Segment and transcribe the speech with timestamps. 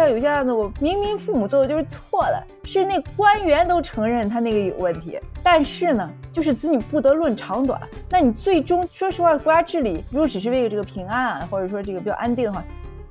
[0.00, 7.78] 像有些案子，我明明父母做的就是错的，是那官员都承认他那个有问题，但是呢，就是子女不得论长短。
[8.08, 12.64] 那你最终说实话，国家治理如果只是为了这个平安，啊或者说这个比较安定的话，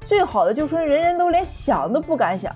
[0.04, 2.52] 最好的就是说人人都连想都不敢想。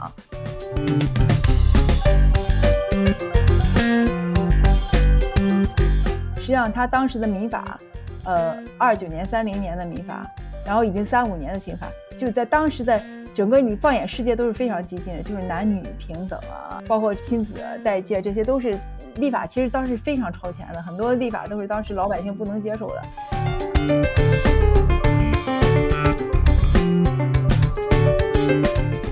[6.38, 7.80] 实际上，他当时的民法，
[8.24, 10.26] 呃，二九年、三零年的民法，
[10.66, 11.86] 然后已经三五年的刑法，
[12.18, 13.00] 就在当时在
[13.34, 18.78] 整个你放眼世界都是非常激进的，就是男女平等啊，包括亲子代借，这些都是
[19.16, 23.02] 立法，其实当时非常超前的，很多立法都是当时老百姓不能接受的。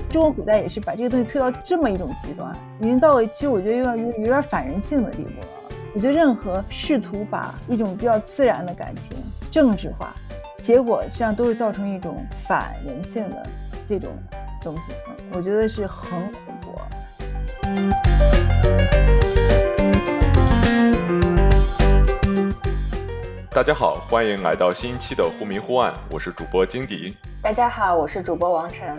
[0.08, 5.48] 中国古代也是把这个东西推到这么一种极端，已经到了其实我觉得有点有点反人性的地步了。
[5.96, 9.16] 我觉得任何试图把一种比较自然的感情
[9.50, 10.14] 政治化，
[10.58, 13.44] 结果实际上都是造成一种反人性的
[13.86, 14.16] 这种
[14.62, 14.92] 东西。
[15.32, 16.78] 我觉得是很恐怖。
[23.50, 27.14] 大家好，欢迎来到新一期的忽明忽暗，我是主播金迪。
[27.42, 28.96] 大家好，我是主播王晨。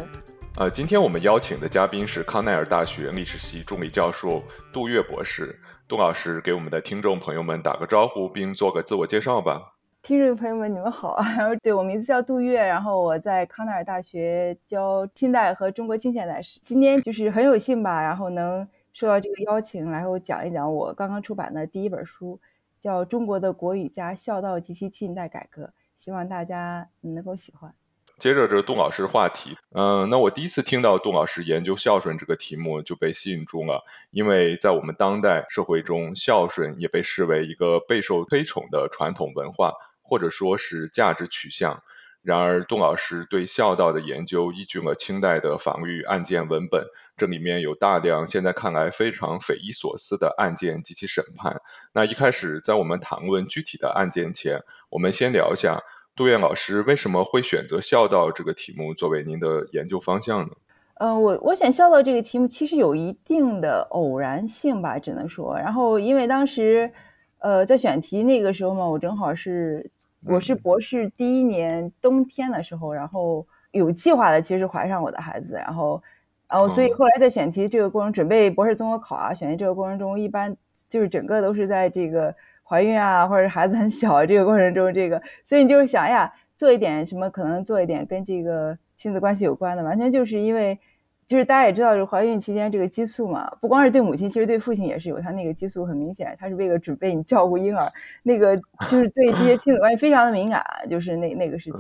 [0.58, 5.60] 呃，今天我们邀请的嘉宾是康奈尔大学历史系助理教授杜月博士。
[5.88, 9.73] 杜老师给我们的听众朋友们打个招呼，并做个自我介绍吧。
[10.04, 11.26] 听众朋友们，你们好啊！
[11.64, 16.60] 对我名字叫杜月，然后我在康奈尔大学教清代和中国近现代史。
[16.62, 22.38] 今天就是很有幸吧，然后能受到这个邀请，然后讲一讲我刚刚出版的第一本书，
[22.82, 25.64] 叫《中国的国语家孝道及其近代改革》，
[25.98, 27.74] 希望大家能够喜欢。
[28.20, 39.74] 接着这个杜老师话题，嗯，那我第一次听到杜老师研究孝顺这个题目就被吸引住了，因为在我们当代社会中，孝顺也被视为一个备受推崇的传统文化，
[40.04, 41.82] 或者说是价值取向。
[42.22, 46.86] 然而，杜老师对孝道的研究依据了清代的法律案件文本，
[47.18, 51.62] 这里面有大量现在看来非常匪夷所思的案件及其审判。
[51.94, 54.62] 那一开始，在我们谈论具体的案件前，
[54.92, 55.82] 我们先聊一下。
[56.16, 60.52] 杜燕老师为什么会选择孝道这个题目作为您的研究方向呢？
[61.00, 65.58] 嗯，我我选孝道这个题目其实有一定的偶然性吧，只能说。
[65.58, 66.94] 然后因为当时，
[67.40, 69.90] 呃，在选题那个时候嘛，我正好是
[70.26, 76.02] 我是博士第一年冬天的时候，然后有计划的其实怀上我的孩子，然后，
[76.48, 80.56] 然后所以后来在选题这个过程，准备博士综合考啊，选题这个过程中，一般
[80.90, 82.36] 就是整个都是在这个。
[82.66, 90.80] 怀孕啊，或者孩子很小这个过程中，这个，所以你就是想呀，做一点什么，可能做一点跟这个亲子关系有关的，完全就是因为，
[91.28, 97.92] 就是大家也知道，就是怀孕期间这个激素嘛，不光是对母亲，其实对父亲也是有，他那个激素很明显，他是为了准备你照顾婴儿，
[98.24, 98.56] 那个
[98.88, 101.80] 就是对这些亲子关系非常的敏感，就是那那个时期。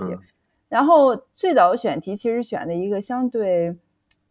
[0.69, 3.75] 然后最早选题其实选的一个相对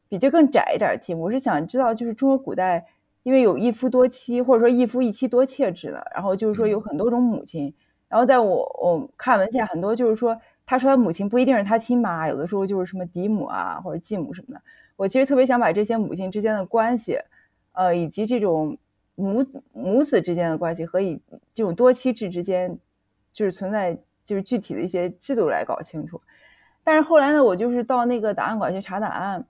[0.09, 2.87] 比这更窄一点的题目，我是想知道就是中国古代。
[3.25, 7.73] 因为有一夫多妻，或者说一夫一妻多妾制的，然后就是说有很多种母亲，
[8.09, 10.37] 然后在我我看文献很多就是说，
[10.67, 14.61] 他说他母亲不一定是他亲妈，有的时候就是什么嫡母啊或者继母什么的。
[14.97, 17.19] 我其实特别想把这些母亲之间的关系，
[17.73, 18.77] 呃，以及这种
[19.15, 21.21] 母母子之间的关系和以
[21.55, 22.79] 这种多妻制之间，
[23.33, 26.21] 就是存在就是具体的一些制度来搞清楚。
[26.85, 29.47] 但是后来呢，我就是到那个档案馆去查档案，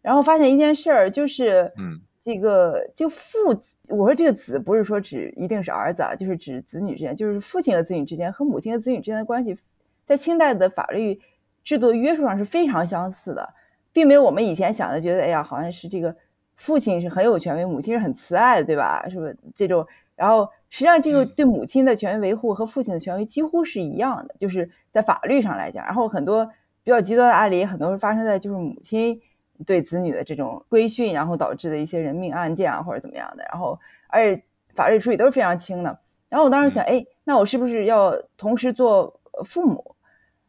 [0.00, 2.00] 然后发现一件事儿，就是嗯。
[2.24, 3.48] 这个就父，
[3.88, 9.58] 我说这个子不是说指一定是儿子啊，就是指子女之间，就是父亲和子女之间和母亲和子女之间的关系，
[10.06, 11.20] 在清代的法律
[11.64, 13.52] 制度的约束上是非常相似的，
[13.92, 16.14] 并没有我们以前想的觉得，哎呀，好像是这个
[16.56, 19.06] 父亲是很有权威，母亲是很慈爱的，对吧？
[19.08, 19.86] 是不是这种？
[20.14, 25.84] 然后实际上这个对母亲的权威维护和父亲的权威几乎是一样的，就是在法律上来讲。
[25.84, 26.46] 然后很多
[26.82, 29.20] 比较极端的案例，很多是发生在就是母亲。
[29.64, 34.42] 对子女的这种规训，然后导致的一些人命案件啊，或者怎么样的，然后而且
[34.74, 36.00] 法律处理都是非常轻的。
[36.28, 39.94] 然后我当时想，哎，那我是不是要同时做父母？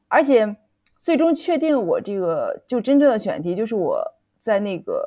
[0.07, 0.56] 而且
[1.03, 4.01] 最终确定我这个就真正的选题，就是我
[4.39, 5.05] 在那个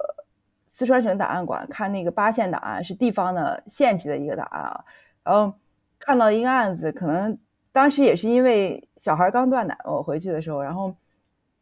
[0.66, 4.84] 四川省档案馆看那个八县档案，是地方的县级的一个档案啊。
[5.24, 5.54] 然后
[5.98, 7.38] 看到一个案子，可能
[7.72, 10.94] 当时也是因为小孩刚断奶，我回去的时候，然后。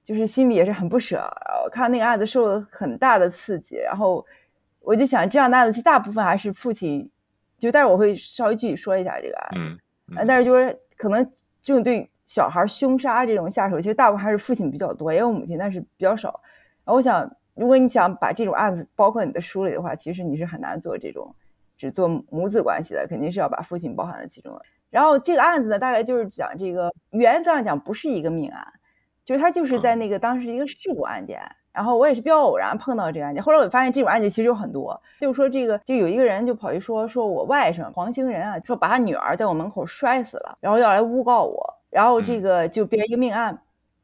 [0.02, 1.26] 就是心里也是很不舍，
[1.72, 4.22] 看那个案子受了很大的刺激，然后
[4.80, 7.10] 我就想，这样的案子其实大部分还是父亲，
[7.58, 11.24] 就但是我会稍微具体说一下这个案子，嗯，但是就是可能
[11.62, 16.40] 这种对小孩凶杀这种下手，其实大部分还是父亲比较多，也有母亲，但是比较少。
[16.84, 21.34] 然后我想，如果你想把这种案子包括你的书里的话，其实你是很难做这种
[21.76, 24.62] 只做母子关系的，肯定是要把父亲包含在其中的。
[24.90, 28.66] 然后这个案子呢，大概就是讲这个原则上讲不是一个命案。
[29.24, 31.40] 就是他就是在那个当时一个事故案件，
[31.72, 43.56] 然后我也是比较偶然碰到这个案件，后来我发现这种案件其实有很多，就是说这个就有一个人就跑去说说我外甥黄兴仁啊，说把他女儿在我门口摔死了，然后要来诬告我，然后这个就变成一个命案，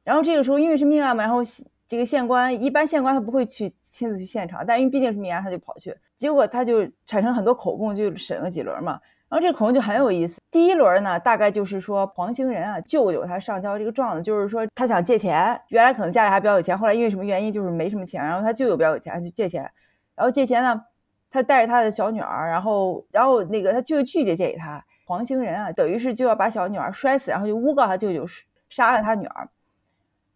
[0.05, 1.41] 然后这个时候因为是命案嘛，然后
[1.89, 9.01] 这个县官一般县官他不会去亲自去现场，但因为毕竟是命案，他就跑去，结果他就产生很多口供，就审了几轮嘛。
[9.29, 10.41] 然后这个口供就很有意思。
[10.53, 15.61] 第一轮呢，大概就是说黄兴仁啊，舅舅他上交这个状子，就是说他想借钱。
[15.71, 18.25] 原来可能家里还比较有钱，后来因为什么原因就是没什么钱。
[18.25, 19.69] 然后他舅舅比较有钱，就借钱。
[20.15, 20.81] 然后借钱呢，
[21.29, 24.85] 他带着他的小女儿，然后然后那个他舅舅拒绝借给他。
[25.11, 28.25] 黄兴仁啊，等于是就要把小女儿摔死，然后就诬告他舅舅
[28.69, 29.49] 杀了他女儿。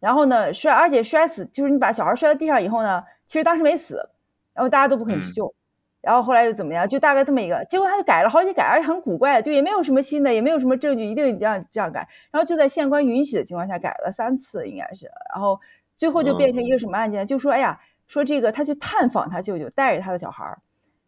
[0.01, 4.11] 然后呢，摔而且摔死就是你把小孩摔到地上以后呢，其实当时没死，
[4.53, 5.55] 然后大家都不肯去救。
[6.01, 6.89] 然后后来又怎么样？
[6.89, 12.09] 就大概这么一个结果，他就改了好几改，而且很古怪，就也没有什么新的，也没有什么证据，一定这样这样改。
[12.33, 15.09] 然后就在县官允许的情况下改了三次，应该是。
[15.33, 15.61] 然后
[15.97, 17.25] 最后就变成一个什么案件？
[17.25, 20.59] 就说哎呀，说这个他去探访他舅舅，带着他的小孩儿，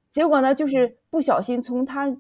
[0.08, 2.16] 结果呢就是不小心从他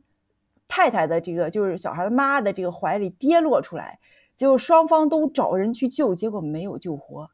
[0.68, 3.98] 太太的这个就是小孩的妈的这个怀里跌落出来，
[4.36, 7.28] 结果双方都找人去救，结果没有救活，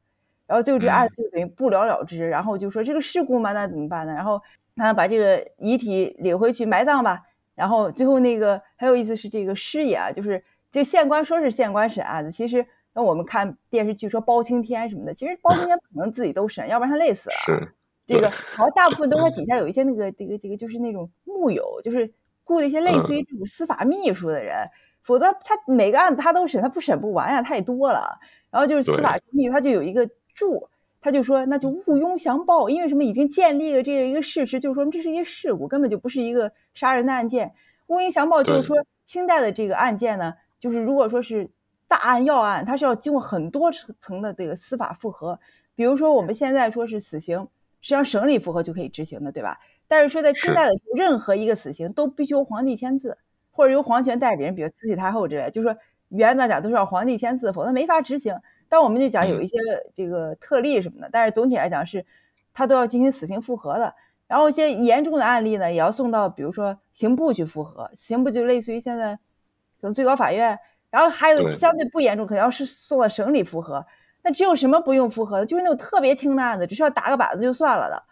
[0.46, 2.28] 然后最后这个案子就等于不了了之。
[2.28, 4.12] 然后就说这个事故嘛，那怎么办呢？
[4.12, 4.40] 然后。
[4.74, 7.20] 他把这个遗体领回去埋葬吧，
[7.54, 17.36] 然后最后那个很有意思是这个师爷啊，就是就县官说是县官审案子，其实那我们看电视剧说包青天什么的，其实包青天可能自己都审，要不然他累死了。
[17.44, 17.74] 是
[18.06, 22.10] 这个，好像大部分都是底下有一些那个这个这个就是那种木友，就是
[22.44, 24.68] 雇了一些类似于这种司法秘书的人，
[25.02, 28.18] 否则他每个案子他都审，他不审不完呀，太多了。
[28.50, 30.68] 然后就是司法秘书，他就有一个注。
[31.04, 37.52] 他就说，那就毋庸详报，因为什么已经建立了这个一个事实，就是说这是一个事故，根本就不是一个杀人的案件。
[37.88, 41.50] 毋庸详报就是说，清代的这个案件呢，就是如果说是
[41.88, 45.40] 大案要案，它是要经过很多层的这个司法复核。
[45.74, 47.48] 比如说我们现在说是死刑，
[47.82, 49.58] 实际上省里复核就可以执行的，对吧？
[49.86, 53.18] 但是说在清代的时候，任何一个死刑都必须由皇帝签字，
[53.50, 55.76] 或者由皇权代理人，比如慈禧太后之类，就是说
[56.08, 58.34] 原则讲都是要皇帝签字，否则没法执行。
[58.68, 59.58] 但我们就讲有一些
[59.94, 62.06] 这个特例什么的，但是总体来讲是，
[62.54, 63.94] 他都要进行死刑复核的。
[64.28, 70.58] 然后一些严重的案例呢，也要送到比如说刑部去复核，刑部就类似于现在可能最高法院。
[70.88, 73.84] 然后还有相对不严重，可能要是送到省里复核。
[74.22, 78.02] 那只有什么不用复核的，就是那种特别轻的案子，只需要打个板子就算了的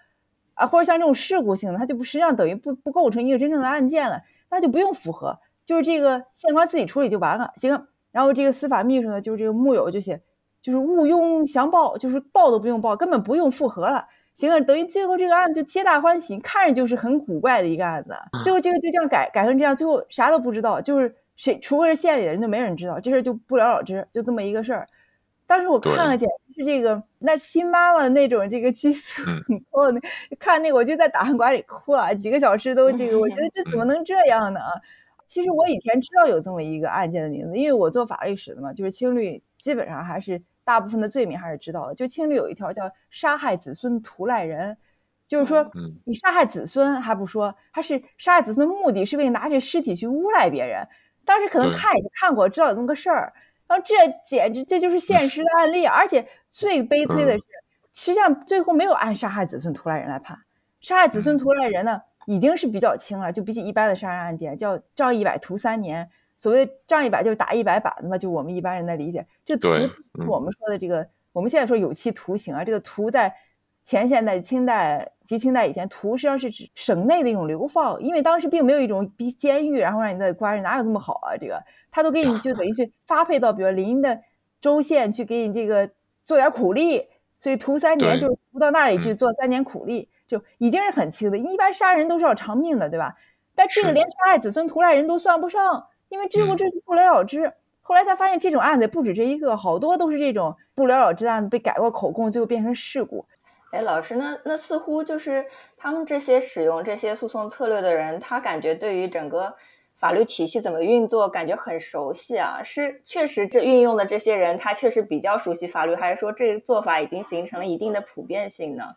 [0.54, 4.20] 啊，或者像这种事故性的，它就不实际上等于不不构成一个真正的案件了，
[4.50, 7.52] 那就不用复核，就是这个县官自己处理就完了。
[7.56, 10.20] 行，然后这个司法秘书呢，就是这个木有就写。
[10.62, 14.06] 就是毋庸详报，就是报都不用报，根本不用复核了。
[14.34, 18.14] 行了，等于最后这个案子就皆大欢喜，看着就是很古怪的一个案子。
[18.42, 24.86] 最后这个就这样改改成这样，最后啥都不知道，就是谁，除非是县里的人，就没人知道这事就不了了之，就这么一个事儿。
[25.50, 29.20] 当时我看了简直是这个那新妈妈的那种这个激素，
[29.72, 29.92] 我
[30.38, 34.60] 看那个我就在档案馆里哭啊，几个小时都这个，我觉得这怎么能这样呢？
[35.26, 40.40] 其实我以前知道有这么一个案件的名字，因为我做法律史的嘛，就是青律基本上还是。
[40.62, 44.76] 大部分的罪名还是知道的，就青律有一条叫杀害子孙图赖人，
[45.26, 45.68] 就是说，
[46.04, 50.86] 你杀害子孙还不说，他是杀害子孙的目的是为了拿这尸体去诬赖别人。
[51.24, 53.32] 当时可能看也就看过，知道有这么个事儿，
[53.70, 53.94] 然后这
[54.26, 57.44] 简直这就是现实的 案例，而且最悲催的是，
[57.94, 60.36] 实际上最后没有按杀害子孙图赖人来判，
[60.80, 66.10] 杀害子孙图赖人呢已经是比较轻了，就比起一般的杀人案件，叫杖一百徒三年。
[66.36, 69.24] 所谓杖一百就是打一百板的嘛，就我们一般人的理解。
[69.44, 69.68] 这徒
[70.26, 73.32] 我们说的这个，我们现在说有期徒刑啊，这个徒在
[73.84, 81.36] 前现代、清代及清代以前，徒实际上是指省内的一种流放，因为当时并没有一种比监狱，然后让你在关着，哪有那么好啊？
[81.38, 84.20] 这个他都给你就等于是发配到比如邻的
[84.60, 85.90] 州县去给你这个
[86.24, 87.08] 做点苦力，
[87.38, 91.38] 所以徒三年就是徒到那里去做三年苦力，就已经是很轻的。
[91.38, 93.16] 一般杀人都是要偿命的，对吧？
[93.54, 95.86] 但这个连杀害子孙图赖人都算不上。
[96.08, 103.26] 因为之后这就不了了之，后来才发现这种案子不止这一个，好多都是这种不了了之的案子被改过口供，最后变成事故。
[103.70, 105.46] 哎，老师，那那似乎就是
[105.76, 109.54] 他们这些使用这些诉讼策略的人，他感觉对于整个
[109.96, 112.60] 法律体系怎么运作感觉很熟悉啊？
[112.64, 118.96] 是确实这运用的这些人，他确实比较熟悉法律，还是说这个做法已经形成了一定的普遍性呢？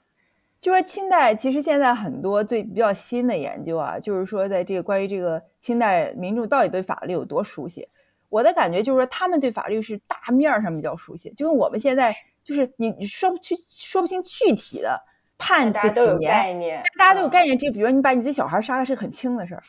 [0.59, 7.89] 就说清代，其实现在很多最比较新的研究啊，就是说在这个关于这个清代民众到底对法律有多熟悉，
[8.29, 15.01] 我的感觉就是说他们对法律是大面上比较熟悉，就跟我们现在就是你说不去说不清具体的
[15.37, 17.57] 判个几年，大家都有概念。
[17.57, 19.63] 这比如你把你自己小孩杀了是很轻的事儿，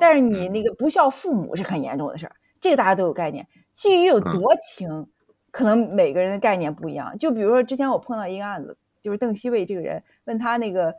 [0.00, 3.46] 但是你那个不孝父母是很严重的事儿，这个大家都有概念。
[3.74, 5.06] 至于有多轻，
[5.50, 7.16] 可能每个人的概念不一样。
[7.18, 8.76] 就比如说之前我碰到一个案子。
[9.02, 10.94] 就是邓锡卫这个人，问他那个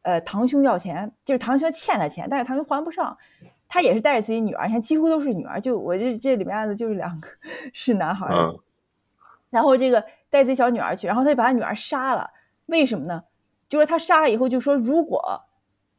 [0.00, 3.14] 呃堂兄要钱，就是堂兄欠他钱，但是堂兄还不上，
[3.68, 7.28] 他也是带着自己女儿，你看几乎都是女儿，就我这这里面案子就是两个
[7.74, 8.58] 是男孩，嗯
[9.56, 12.28] 然后这个带自己小女儿去，然后他就把他女儿杀了，
[12.66, 13.24] 为什么呢？
[13.70, 15.40] 就是他杀了以后就说，如果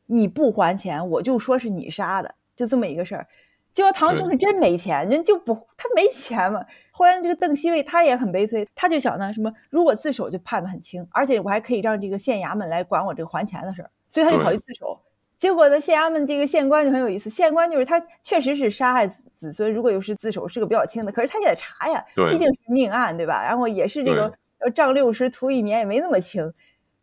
[0.06, 3.28] 你不还钱，我就说是你杀的，就这么一个事儿。
[3.74, 6.64] 结果堂兄是真没钱，人就不他没钱嘛。
[6.92, 15.02] 后来这个邓锡卫他也很悲催，他就想呢什么，如果自首就判的很轻，而且我还可以让这个县衙门来管我这个还钱的事儿，所以他就跑去自首。
[15.38, 23.44] 结果呢，县衙门这个县官就很有意思，县官就是他确实是杀害子子孙，如果又是自首，是个比较轻的，可是他也得查呀，毕竟是命案，对吧？
[23.44, 26.54] 然后也是这个对要杖六十，徒一年，也没那么轻。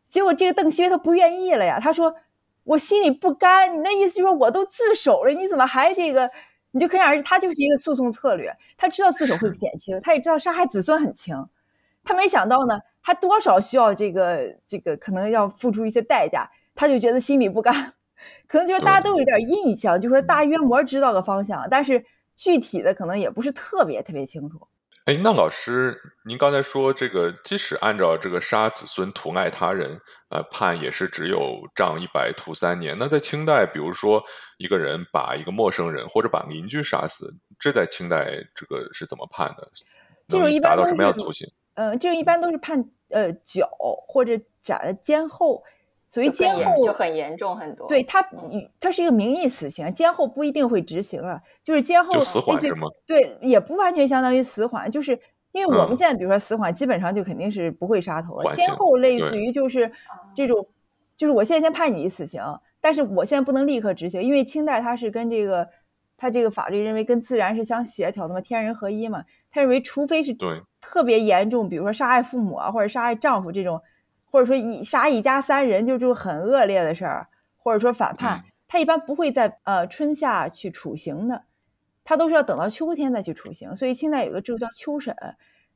[0.09, 2.15] 结果这个邓锡卫他不愿意了呀，他说
[2.65, 6.31] 我心里不甘，你那意思就是说我都自首了，你怎么还这个？
[6.77, 11.47] 你就可想而知，他就是一个诉讼策略，他知道自首会减轻，他也知道杀害子孙很轻，
[12.03, 17.93] 他没想到呢，他多少需要这个这个可能要付出一些代价，他就觉得心里不甘，
[18.47, 22.05] 可能就是大家都有点印象，就说大约摸知道个方向，但是
[22.35, 24.69] 具体的可能也不是特别特别清楚。
[25.07, 30.01] 哎，那老师，您刚才说这个，即使按照这个杀子孙图爱他人，
[30.31, 32.97] 呃，判也是只有杖一百徒三年。
[32.99, 34.25] 那在清代，比如说
[34.57, 39.71] 一个人把一个陌生人或者把邻居杀死，这在清代这个是怎么判的？
[40.27, 41.53] 这种能一般都达到什么样的是途径？
[41.75, 43.69] 呃，这种一般都是判呃绞
[44.09, 45.63] 或者斩了监后，
[46.15, 47.89] 所谓就更严监后就很严重很多。
[47.89, 52.87] 对它嗯，与它是一个名义死刑，监后不一定会执行了，就是监后就死缓是吗？
[53.05, 55.19] 对，也不完全相当于死缓，就是
[55.51, 58.53] 因为我们嗯现在比如说死缓，基本上就肯定是不会杀头了。
[58.53, 59.91] 监缓刑后类似于就是
[60.37, 60.69] 这种，
[61.17, 62.41] 就是我现在先判你死刑，
[62.81, 65.69] 但是我现在不能立刻执行，因为清代它是跟这个
[66.17, 70.37] 它这个法律认为跟自然是相协调的嘛，天人合一嘛，他认为除非是
[70.81, 73.83] 特别严重，比如说杀害父母啊，或者杀害丈夫这种，
[74.35, 81.45] 或者说一杀一家三人，就这种很恶劣的事儿，或者说反叛，嗯他一般不会在呃春夏去处刑的，
[82.03, 83.77] 他都是要等到秋天再去处刑。
[83.77, 85.15] 所以清代有个制度叫秋审，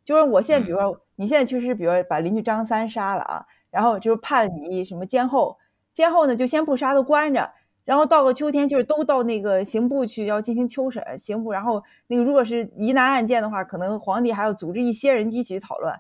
[0.05, 5.57] 就是我现在比如说、你现在确实比如说把邻居张三杀了啊，然后就是判你什么监候，
[5.95, 7.53] 监候呢就先不杀，都关着。
[7.85, 15.95] 然后到个秋天，就是都到那个刑部去要进行秋审，刑部，然后那个如果是疑难案件的话，可能皇帝还要组织一些人一起去讨论。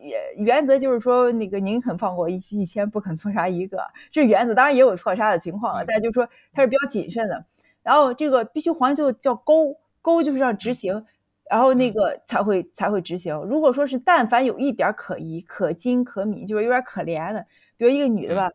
[0.00, 4.54] 也原则就是说，那个宁肯放过一一千，不肯错杀一个，这是原则。
[4.54, 7.44] 当然也有错杀的情况啊，嗯但就是说他是比较谨慎的。
[7.82, 11.06] 然后这个必须还就叫勾，勾就是让执行，
[11.48, 13.34] 然后那个才会才会执行。
[13.42, 18.50] 如果说是但凡有一点可疑、可矜、可悯，就是有点可怜的，比如一个女的吧，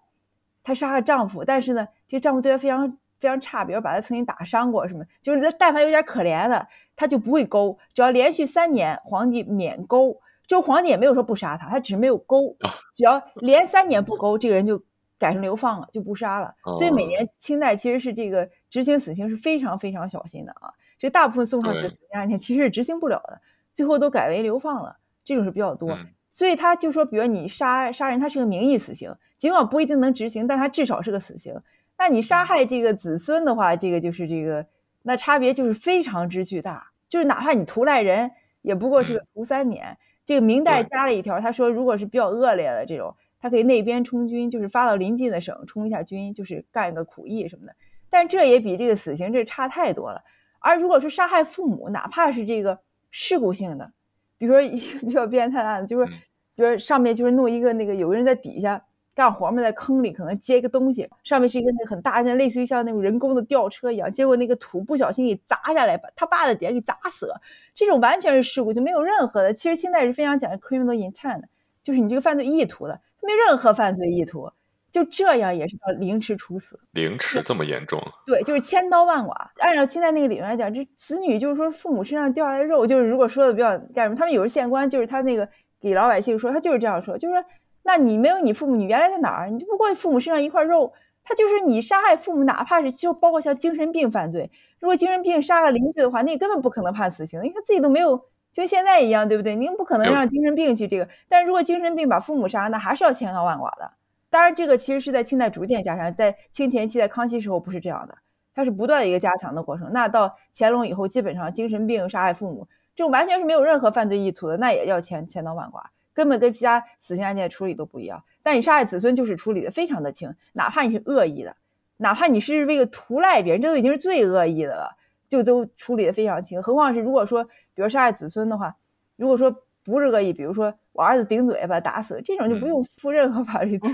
[0.64, 7.80] 她杀了丈夫，但是呢，这个丈夫对她非常非常差，比如把她曾经打伤过什么，就是但凡有点可怜的，她就不会勾。
[7.94, 10.20] 只要连续三年，皇帝免勾。
[10.48, 14.84] 就皇帝也没有说不杀他，他只是没有勾啊，只要连三年不勾，这个人就
[15.18, 16.54] 改成流放了，就不杀了。
[16.76, 20.74] 所以每哦年清代其实是这个执行死刑是非常非常小心的啊。
[20.98, 23.42] 这大部分送上去的死刑案件其实是执行不了的，
[23.74, 25.92] 最后都改为流放了，这种是比较多。
[25.92, 31.62] 嗯所以他就说，比如你杀杀人，他是个名义死刑，尽管不一定能执行，但他至少是个死刑。
[31.96, 34.66] 那你杀害这个子孙的话，这个就是这个，
[35.04, 36.88] 那差别就是非常之巨大。
[37.08, 38.32] 就是哪怕你屠赖人，
[38.64, 39.96] 也不过是个屠三年。
[40.26, 47.76] 这个明代加了一条，他说如果是比较恶劣的这种，他可以内边充军，就是发到邻近的省充一下军，就是干一个苦役什么的。
[48.10, 50.24] 但这也比这个死刑这差太多了。
[50.60, 52.80] 而如果说杀害父母，哪怕是这个
[53.12, 53.92] 事故性的，
[54.38, 56.16] 比如说一个比较变态的案子，就是嗯
[56.56, 67.42] 比如说上面就是弄一个那个有个人在底下干活嘛，在坑里可能接一个东西，上面是一个那个很大的，类似于像那种人工的吊车一样，结果那个土不小心给砸下来，把他爸的底给砸死了。
[67.76, 69.54] 这种完全是事故，就没有任何的。
[69.54, 71.48] 其实清代是非常讲究 criminal intent 的，
[71.82, 74.52] 就是你这个犯罪意图的，没有任何犯罪意图，
[74.92, 76.80] 就这样也是要凌迟处死。
[76.92, 78.02] 凌迟这么严重？
[78.26, 79.52] 对，就是千刀万剐。
[79.60, 85.48] 按照清代那个理论来讲，这子女就是说父母身上掉下来的肉，就是如果说的比较干什么，他们有时县官就是他那个
[85.80, 87.46] 给老百姓说，他就是这样说，就是说，
[87.84, 89.50] 那你没有你父母，你原来在哪儿？
[89.50, 94.50] 你就不过父母身上一块肉，他就是你杀害父母，哪怕是就包括像精神病犯罪，
[94.80, 98.26] 如果精神病杀了邻居的话，那根本不可能判死刑，因为他自己都没有。
[98.52, 99.56] 就现在一样，对不对？
[99.56, 103.94] 您不可能让精神病去这个，但是如果精神病把父母杀，那还是要千刀万剐的。
[104.30, 108.16] 当然，这个其实是在清代逐渐加强，在清前期、在康熙时候不是这样的，
[108.54, 109.92] 它是不断的一个加强的过程。
[109.92, 118.24] 那到乾隆以后，基本上精神病杀害父母，这种完全是没有任何犯罪意图的，那也要千千刀万剐，根本跟其他死刑案件处理都不一样。
[118.42, 121.56] 但你杀害子孙就是处理的非常的轻，哪怕你是恶意的，
[121.98, 124.98] 哪怕你是为了图赖别人，这都已经是最恶意的了，
[125.30, 126.62] 就都处理的非常轻。
[126.62, 128.76] 何况是如果说，比如杀害子孙的话，
[129.16, 133.88] 如果说不是恶意，比如说我儿子顶嘴把他打死，这种就不用负任何法律责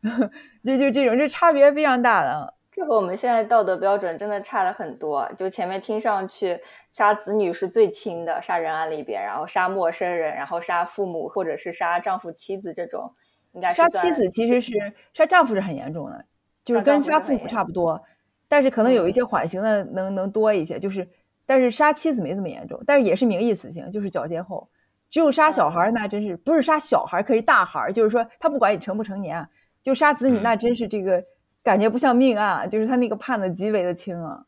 [0.00, 0.30] 任，
[0.64, 2.54] 就就这种，这差别非常大的。
[2.72, 5.30] 这和我们现在道德标准真的差了很多。
[5.36, 13.12] 就前面听上去，杀子女是最轻的杀人案里边，然后杀陌生人，然后杀父母或者是杀丈夫、妻子这种，
[13.52, 14.72] 应该杀妻子其实是
[15.12, 16.24] 杀丈夫是很严重的，
[16.64, 18.02] 就是跟杀父母差不多，
[18.48, 21.06] 但是可能有一些缓刑的能能多一些，就是
[21.44, 24.70] 但是杀妻子没这么严重，但是也是名义死刑，就是绞监后。
[25.10, 29.46] 只有杀小孩那真是不是杀小孩，可是大孩，就是说他不管你成不成年，
[29.82, 31.22] 就杀子女那真是这个。
[31.62, 34.44] 感觉不像命案，就是他那个判的极为的轻啊。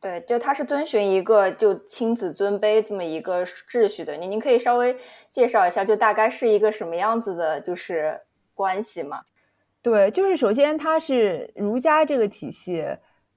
[0.00, 4.16] 对，就他是遵循一个就亲子尊卑这么一个秩序的。
[4.16, 4.96] 您您可以稍微
[5.28, 8.20] 介绍一下，就大概是一个什么样子的，就是
[8.54, 9.22] 关系吗？
[9.82, 12.86] 对，就是首先它是儒家这个体系，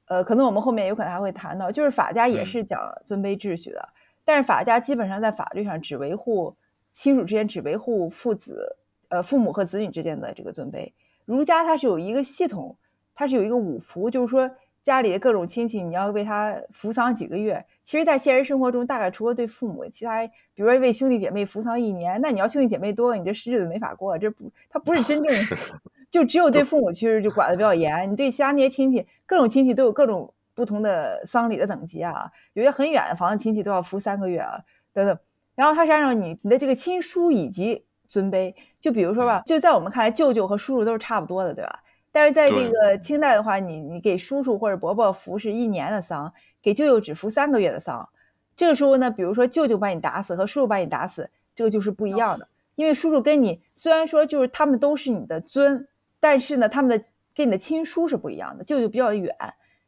[0.05, 3.89] 呃，可能我们后面有可能还会谈到，就是法家也是讲尊卑秩序的，
[4.23, 6.55] 但是法家基本上在法律上只维护
[6.91, 8.75] 亲属之间，只维护父子，
[9.09, 10.93] 呃，父母和子女之间的这个尊卑。
[11.25, 12.77] 儒家它是有一个系统。
[13.13, 14.49] 它是有一个五福，就是说
[14.83, 17.63] 家里的各种亲戚，你要为他服丧几个月。
[17.83, 24.17] 其实，在现实生活中，大概除了对父母，其他比如说为兄弟姐妹服丧一年，那你要兄弟姐妹多，你这日子没法过。
[24.17, 25.57] 这不，他不是真正的，
[26.09, 28.11] 就只有对父母其实就管的比较严。
[28.11, 32.31] 你对其他那些亲戚，各种亲戚都有各种不同的丧礼的等级啊。
[32.53, 34.59] 有些很远的房子亲戚都要服三个月啊，
[34.93, 35.17] 等等。
[35.53, 41.83] 然后他是按照你你的这个亲疏以及尊卑，就比如说吧，就在我们看来，舅舅和叔叔都是差不多的，对吧？
[42.11, 48.09] 但是在这个清代的话，你你给叔叔或者伯伯服是一年的丧，给舅舅只服三个月的丧。
[48.55, 52.47] 这个时候呢，比如说舅舅把你打死和叔叔把你打死，这个就是不一样的。
[52.75, 55.87] 因为叔叔跟你虽然说就是他们都是你的尊，
[56.19, 58.63] 但是呢，他们的跟你的亲叔是不一样的。
[58.63, 59.35] 舅舅比较远，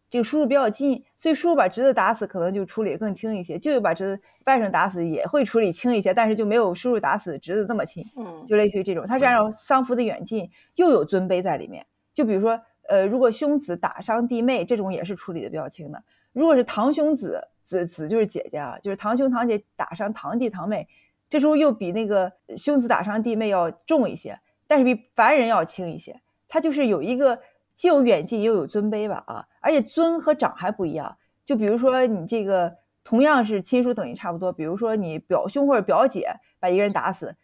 [0.09, 3.59] 这个叔叔比较近，所以叔叔把侄子打死可能就处理更轻一些。
[3.59, 8.05] 舅舅把侄子外甥打死也会处理轻一些，但是就没有叔叔打死侄子这么轻。
[8.15, 11.85] 嗯，就类似于这种，他是按照丧服的远近又有尊卑在里面。
[12.13, 16.03] 就比如说，呃，如果兄子打伤弟妹，这种也是处理的比较轻的。
[16.31, 20.87] 如果是堂兄子，子子就是姐姐啊，就是堂兄堂姐打伤堂弟堂妹，
[21.29, 26.21] 这时候又比那个兄子打伤弟妹要重一些，但是比凡人要轻一些。
[26.47, 27.39] 他就是有一个
[27.75, 31.17] 既有远近又有尊卑吧，啊，而且尊和长还不一样。
[31.45, 36.27] 就比如说你这个同样是亲属等级差不多，比如说你表兄或者表姐
[36.59, 37.35] 把一个人打死。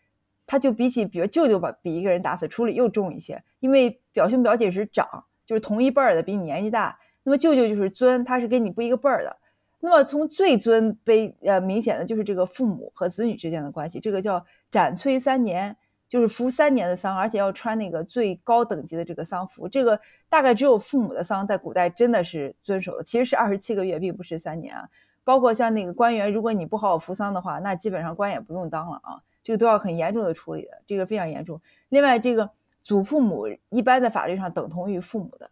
[0.49, 6.97] 他就比起，比如舅舅把比一个人打死处理又重一些，因为表兄表姐是长，就是同一辈儿的，比你年纪大。
[7.21, 9.38] 那么舅舅就是尊，他是跟你不一个辈儿的。
[9.79, 19.69] 那么从最尊卑，呃，明显的就是这个父母和子女之间的关系，这个叫斩催三年，就是服三年的丧，而且要穿那个最高等级的这个丧服。
[19.69, 24.89] 这个大概只有父母的丧在古代真的是遵守的，其实是二十七个月，并不是三年啊。
[25.23, 29.21] 包括像那个官员，如果你不好好服丧的话，那基本上官也不用当了啊。
[29.49, 31.59] 这个都要很严重的处理的，这个非常严重。
[31.89, 32.51] 另外，这个
[32.83, 35.49] 祖父母一般在法律上等同于父母的，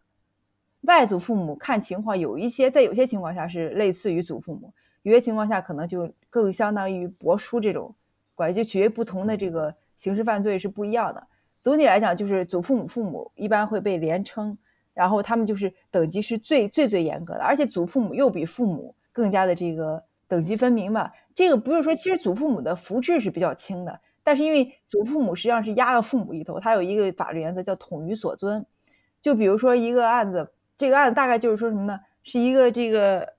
[0.82, 7.96] 外祖父母看情况，有一些在有些情况下是类似于祖父母，有些情况下可能就更相当于伯叔这种
[8.36, 11.28] 关系，就取决不同的这个刑事犯罪是不一样的。
[11.64, 14.56] 总体来讲，就是祖父母父母一般会被连称，
[14.94, 21.12] 然后他们就是等级是最最最严格的，而且祖父母又比父母更加的这个等级分明吧。
[21.38, 28.66] 这个不是说，其实祖父母的福制是比较轻的，但是因为祖父母实际上是压了父母一头，他有一个法律原则叫统于所尊。
[29.22, 32.00] 就比如说一个案子，这个案子大概就是说什么呢？
[32.24, 33.36] 是一个这个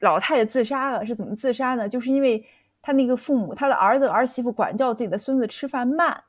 [0.00, 1.86] 老太太自杀了，是怎么自杀呢？
[1.86, 2.46] 就是因为
[2.80, 6.24] 他那个父母，他的儿子儿媳妇管教自己的孙子吃饭慢，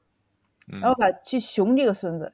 [0.67, 2.33] 然后把去熊这个孙子，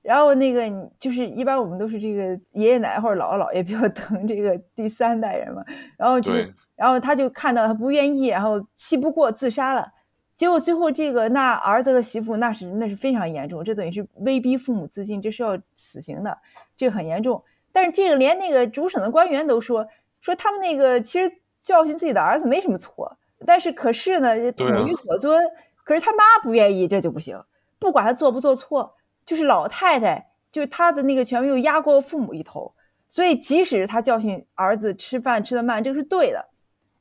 [0.00, 5.62] 然后那个就是一般我们都是这个爷爷奶奶或者姥姥姥爷比较疼这个第三代人嘛，
[5.98, 6.32] 然后就。
[6.82, 9.92] 然后他就看到他不愿意，然后气不过自杀了。
[10.36, 16.38] 结果最后这个那儿子和媳妇那是那是非常严重，这等于是威逼父母自尽，这是要死刑的，
[16.76, 17.44] 这个很严重。
[17.70, 19.86] 但是这个连那个主审的官员都说
[20.20, 23.16] 说他们那个其实教训自己的儿子没什么错，
[23.46, 25.40] 但是可是呢统于所尊，
[25.84, 27.40] 可是他妈不愿意，这就不行。
[27.78, 32.74] 不管他做不做错，就是老太太就是他的那个权威又压过父母一头，
[33.06, 36.48] 所以即使他教训儿子吃饭吃的慢，这个是对的。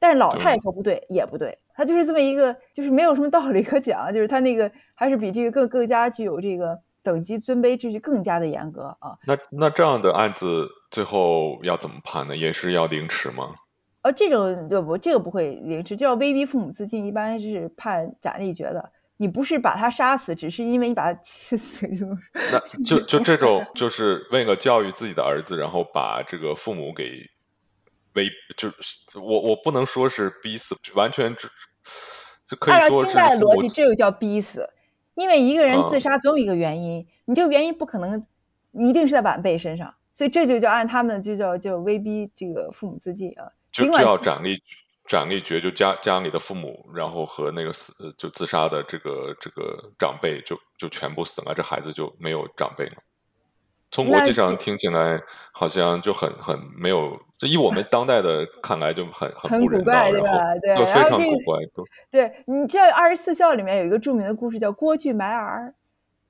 [0.01, 9.15] 但是老太太说不对也不对，他就是这么一个，就是没有什么道理可讲，就是他那个还是比这个更更加具有这个等级尊卑秩序更加的严格啊。
[9.27, 12.35] 那那这样的案子最后要怎么判呢？
[12.35, 13.53] 也是要凌迟吗？
[14.01, 18.91] 呃，这种不，这个不会凌迟，叫威逼父母自尽，一般是判斩立决的。
[19.17, 21.87] 你不是把他杀死，只是因为你把他气死。
[22.51, 27.29] 那就就这种， 就是为了教育自己的儿子，然后把这个父母给。
[28.13, 31.49] 为就是我我不能说是逼死，完全只
[32.45, 34.69] 就可以按照说清代的逻辑，这就叫逼死，
[35.15, 38.25] 因为一个人自啊杀总有一个原因，你这个原因不可能，
[38.71, 43.51] 你一定是在晚辈身上，所以这就叫按他们就叫叫威逼这个父母自尽啊。
[43.71, 44.61] 就就要斩立
[45.07, 52.95] 斩立决，就家家里的父母，然后和那个死呃就自杀的这个这个长辈就就全部死了，这孩子就没有长辈了。
[53.89, 55.21] 从逻辑上听起来
[55.51, 60.53] 好像就很很没有，这以我们当代的看来就很很很古怪对吧？
[60.61, 61.57] 对就非常古怪，
[62.11, 65.73] 对，你知道《二十四孝》里面有一个著名的故事叫郭巨埋儿，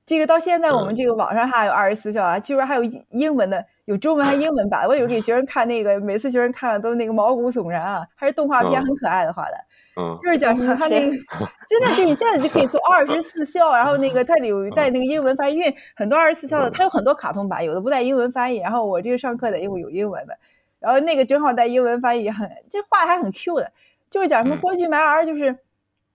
[0.06, 0.96] 这个到现在我们嗯。
[0.96, 4.88] 这个网上还有《二十四孝》啊，据说还有英英文的，有中文还英文版。
[4.88, 8.86] 我有给学生看那个，每次学生看了都那个毛骨悚然啊，还是动画片，嗯。
[8.86, 9.58] 很可爱的画的。
[9.98, 10.16] 嗯。
[10.22, 11.18] 就是讲什么他那个
[11.68, 20.38] 真的就你现在就可以搜 二十四孝，然后那个它里有带那个英文翻译，因为很多二十四孝的它有很多卡通版，有的不带英文翻译，然后我这个上课的有有英文的，
[20.82, 23.72] 然后那个正好带英文翻译，很这画还很 Q 的，
[24.10, 25.60] 就是讲什么嗯郭巨埋儿，就是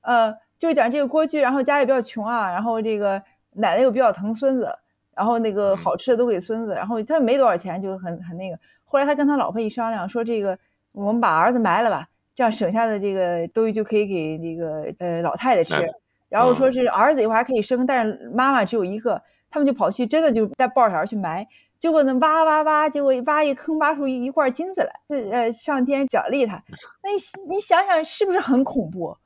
[0.03, 4.77] 呃就是讲这个郭巨，然后家里比较穷啊，然后这个奶奶又比较疼孙子，
[5.15, 8.59] 然后那个嗯好吃的都给孙子，然后他没多少钱，就很很那个。
[8.85, 10.59] 后来他跟他老婆一商量，说这个
[10.93, 15.75] 我们把儿子埋了吧，这样省下的这个东西就可以给这个呃老太太吃。
[16.29, 21.47] 然后说嗯是儿子以后还可以生，但是妈妈只有一个，他们就跑去真的就带抱着小孩去埋。
[21.79, 26.63] 结果呢，挖挖挖，结果挖一坑，挖出一一块金子来，呃，上天奖励他。
[27.03, 27.17] 那你
[27.55, 29.17] 你想想，是不是很恐怖？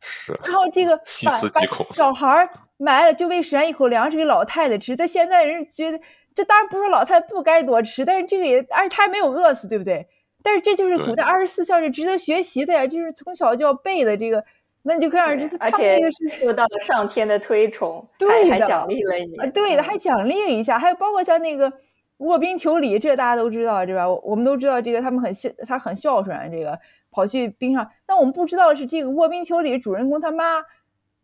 [0.00, 4.94] 是然后这个细把把思极恐小孩儿埋了，就为省一口粮食给老太太吃。
[4.94, 6.00] 在现在人觉得，
[6.34, 10.06] 这当然不是说老太太不该多吃，但是这个也，而且他还没有饿死，对不对？
[10.42, 14.44] 但是这就是古代二十四孝是值得学习的呀，就是从小就要背的这个，
[14.82, 21.72] 那你就可想而知，而且这个是受到了上天的推崇，对的还还奖励了你啊，对的，嗯还奖励了一下，还有包括像那个
[22.18, 24.08] 卧冰求鲤，这大家都知道，对吧？
[24.08, 26.78] 我们都知道这个，他们很孝，他很孝顺，这个
[27.10, 27.90] 跑去冰上。
[28.06, 30.62] 但我们不知道是，这个卧冰求鲤主人公他妈，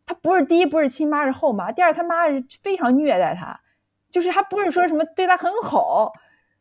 [0.05, 3.59] 他不是第一不是亲妈是后妈，第二他妈是非常虐待他，
[4.09, 6.13] 就是他不是说什么对他很好。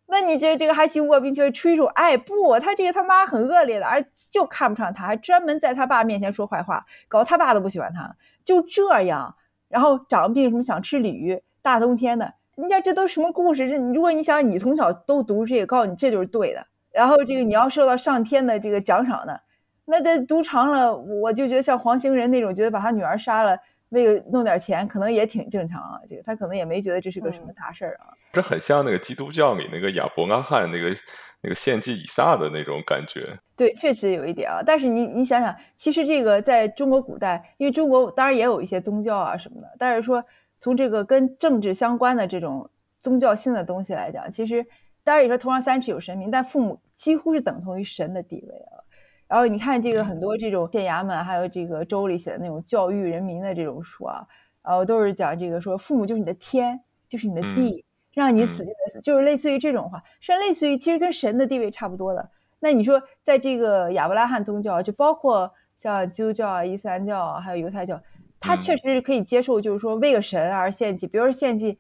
[0.07, 1.87] 那你这这个还去卧冰求鲤吹手？
[1.87, 8.15] 哎，不，他这个他妈很恶劣的，而就看不上他，还专门在他爸面前说坏话，搞得他爸都不喜欢他。
[8.45, 9.37] 就这样，
[9.69, 13.69] 然后长病什么想吃鲤鱼，大冬天的，你讲这都什么故事？
[13.69, 16.67] 这如果你想你从小都读这个，告诉你这就是对的。
[16.93, 19.41] 然后这个你要受到上天的这个奖赏的，
[19.85, 26.01] 那这读长了，我就觉得像黄兴仁那种，觉得把他女儿杀了，为了弄点钱，可能也挺正常啊。
[26.09, 28.15] 这个他可能也没觉得这是个什么大事儿啊。
[28.33, 30.95] 这很像那个基督教里那个亚伯拉罕那个
[31.41, 33.37] 那个献祭以撒的那种感觉。
[33.57, 34.63] 对，确实有一点啊。
[34.65, 40.25] 但是你你想想，其实这个在中国古代，因为中国当然也有一些宗教啊什么的，但是说
[40.65, 44.67] 从这个跟政治相关的这种宗教性的东西来讲，其实
[45.03, 48.81] 当然也说头上三尺有神明，但父母几乎是等同于神的地位啊。
[49.29, 54.27] 然后你看这个很多这种县衙门，还有这个州里写的那种教育人民的这种书啊，
[54.63, 62.31] 然后都是讲这个说父母就是你的天，就是你的嗯地，让你死嗯就得死，就是类似于这种话，是类似于其实跟神的地位差不多的。
[62.61, 68.01] 那你说，在这个亚伯拉罕宗教，就包括像基督教啊、伊斯兰教啊，还有犹太教，
[68.45, 71.79] 他嗯确实是可以接受，就是说为个神而献祭，比如说献祭，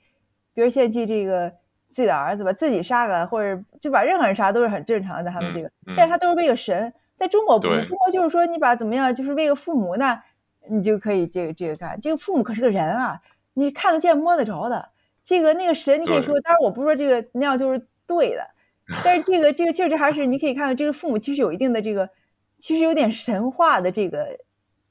[0.54, 1.50] 比如献祭这个
[1.90, 6.92] 自己的儿子吧，自己杀个，或者就把任何人杀都是很正常的，他们这个，嗯但是他都是为个神。
[7.16, 10.24] 在中国不是，中国就是说你把怎么样，就是为个父母，那
[10.68, 12.00] 你就可以这个这个干。
[12.00, 13.20] 这个父母可是个人啊，
[13.52, 14.88] 你看得见摸得着的。
[15.22, 18.44] 这个那个神，你可以说，当然我不是说这个那样就是对的，
[19.04, 22.10] 但是这个这个确实还是你可以看到，这个父母其实有一定的这个，
[22.58, 24.38] 其实有点神话的这个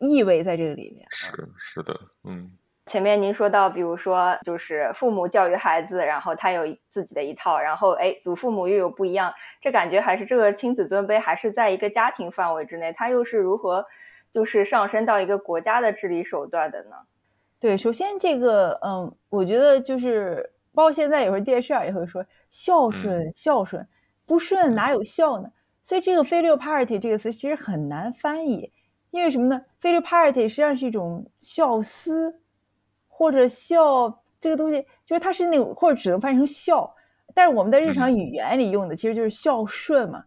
[0.03, 1.07] 意味在这个里面。
[1.09, 2.51] 是是的，嗯
[2.85, 13.85] 前面您说到，比如说就是父母教育孩子，然后他有自己的一套，然后哎，祖父母又有不一样，这感觉还是这个亲子尊卑还是在一个家庭范围之内，它又是如何
[14.33, 16.97] 就是上升到一个国家的治理手段的呢？
[17.57, 23.87] 对，首先这个，嗯，我觉得就是，包括现在有时候电视上也会说孝顺，孝顺，
[24.25, 25.47] 不顺哪有孝呢？
[25.83, 28.72] 所以这个 filial piety 这个词其实很难翻译，
[29.13, 32.39] 因为什么呢？filial piety 实际上是一种孝思，
[33.08, 36.91] 或者孝这个东西，就是它是那种，或者只能翻译成孝，
[37.36, 40.26] 但是我们在日常语言里用的其实就是孝顺嘛，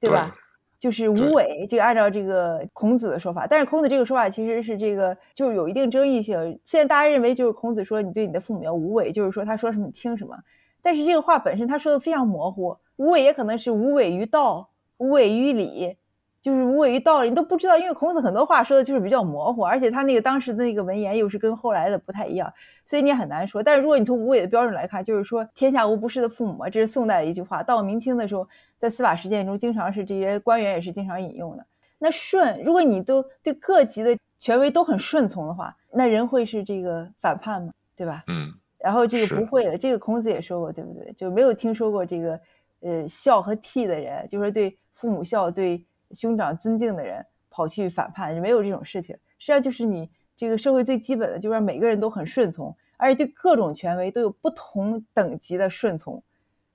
[0.00, 0.34] 对吧？
[0.78, 6.58] 就是无为，这个按照这个孔子的说法，但是孔子这个说法其实是这个就是有一定争议性。
[6.64, 10.34] 现在大家认为就是孔子说你对你的父母要无为，就是说他说什么你听什么。
[10.80, 15.98] 但是这个话本身他说的非常模糊，无为也可能是无为于道，无为于理，
[16.44, 22.52] 就是无为于道理，你都不知道，因为孔子很多话说的就是比较模糊，而且他那个当时的那个文言又是跟后来的不太一样，
[22.84, 23.62] 所以你也很难说。
[23.62, 28.46] 但是如果你从无为的标准来看，就是说天下无不是的父母嘛，这是宋代的一句话，到明清的时候。
[28.76, 31.64] 在司法实践中，经常是这些官员也是经常引用的。
[31.98, 37.72] 那顺，如果你都对各级的权威都很顺从的话，那人会是这个反叛吗？
[37.96, 38.22] 对吧？
[38.26, 38.52] 嗯。
[38.76, 41.10] 然后这个不会的，这个孔子也说过，对不对？
[41.14, 42.38] 就没有听说过这个
[42.80, 45.82] 呃孝和悌的人，就是对父母孝、对
[46.14, 49.16] 兄长尊敬的人跑去反叛，没有这种事情。
[49.38, 56.22] 实际上就是你这个社会最基本的，就是让每个人都很顺从，而且对各种权威都有不同等级的顺从。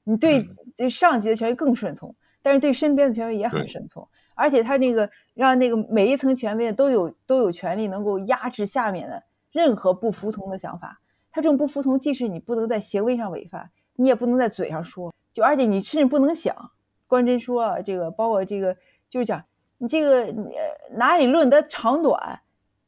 [0.04, 4.08] 你对嗯对上级的权威更顺从，但是对身边的权威也很顺从。
[4.36, 9.22] 而且他那个让那个每一层权威都有都有权利能够压制下面的
[9.52, 11.02] 任何不服从的想法。
[11.32, 16.56] 他这种不服从，即使你不能在行为上违反，你也不能在嘴上说，就而且你甚至不能想。
[17.06, 18.76] 关真说啊，这个包括这个
[19.10, 19.44] 就是讲
[19.78, 22.42] 你这个呃哪里论得长短，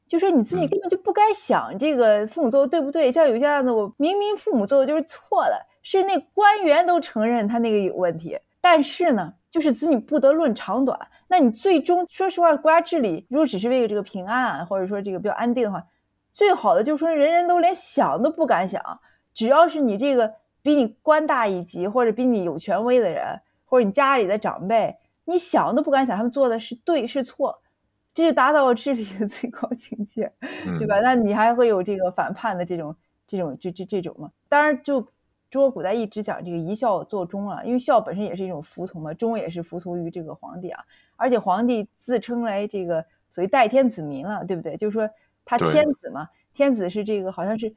[0.08, 3.12] 就说你自己嗯根本就不该想这个父母做的对不对。
[3.12, 11.00] 像有些案子，我明明父母做的就是错的，是那官员都承认他那个有问题，但是呢，就是子女不得论长短。
[11.28, 15.82] 那你最终说实话，国家治理如果只是为了这个平安，或者说这个比较安定的话，
[16.34, 19.00] 最好的就是说人人都连想都不敢想，
[19.34, 27.62] 只要是你这个比你官大一级或者比你有权威的人，或者你家里的长辈，你想都不敢想他们做的是对是错，
[28.14, 30.34] 这就达到了治理的最高境界，
[30.80, 31.00] 对吧？
[31.00, 32.96] 嗯那你还会有这个反叛的这种
[33.28, 34.32] 这种这这这种吗？
[34.50, 35.02] 当然，就
[35.50, 40.84] 中国古代一直讲这个一孝作忠啊，因为孝本身也是一种服从嘛，忠也是服从于这个皇帝啊，
[41.16, 44.76] 而且皇帝自称来这个所谓代天子民了，对不对？
[44.78, 45.10] 就是说
[45.46, 47.76] 他天子嘛，天子是这个好像是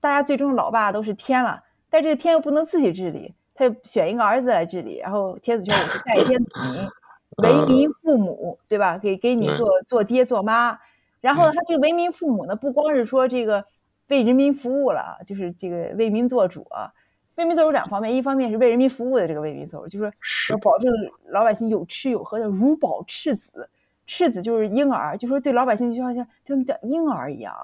[0.00, 6.88] 大家最终老爸都是天了，但这个天又不能自己治理，他选一个儿子来治理，然后天子说我是代天子民，
[7.42, 8.96] 为民父母，对吧？
[8.96, 10.78] 给给你做做爹做妈，
[11.20, 13.64] 然后嗯他这个为民父母呢，不光是说这个
[14.06, 16.92] 为人民服务了，就是这个为民做主啊。
[17.34, 20.92] 为民做主两方面，一方面是为人民服务的这个为民做主，就是说要保证
[21.26, 23.68] 老百姓有吃有喝的，如保赤子。
[24.06, 27.54] 赤子就是婴儿，就说对老百姓就好像就他们叫婴儿一样，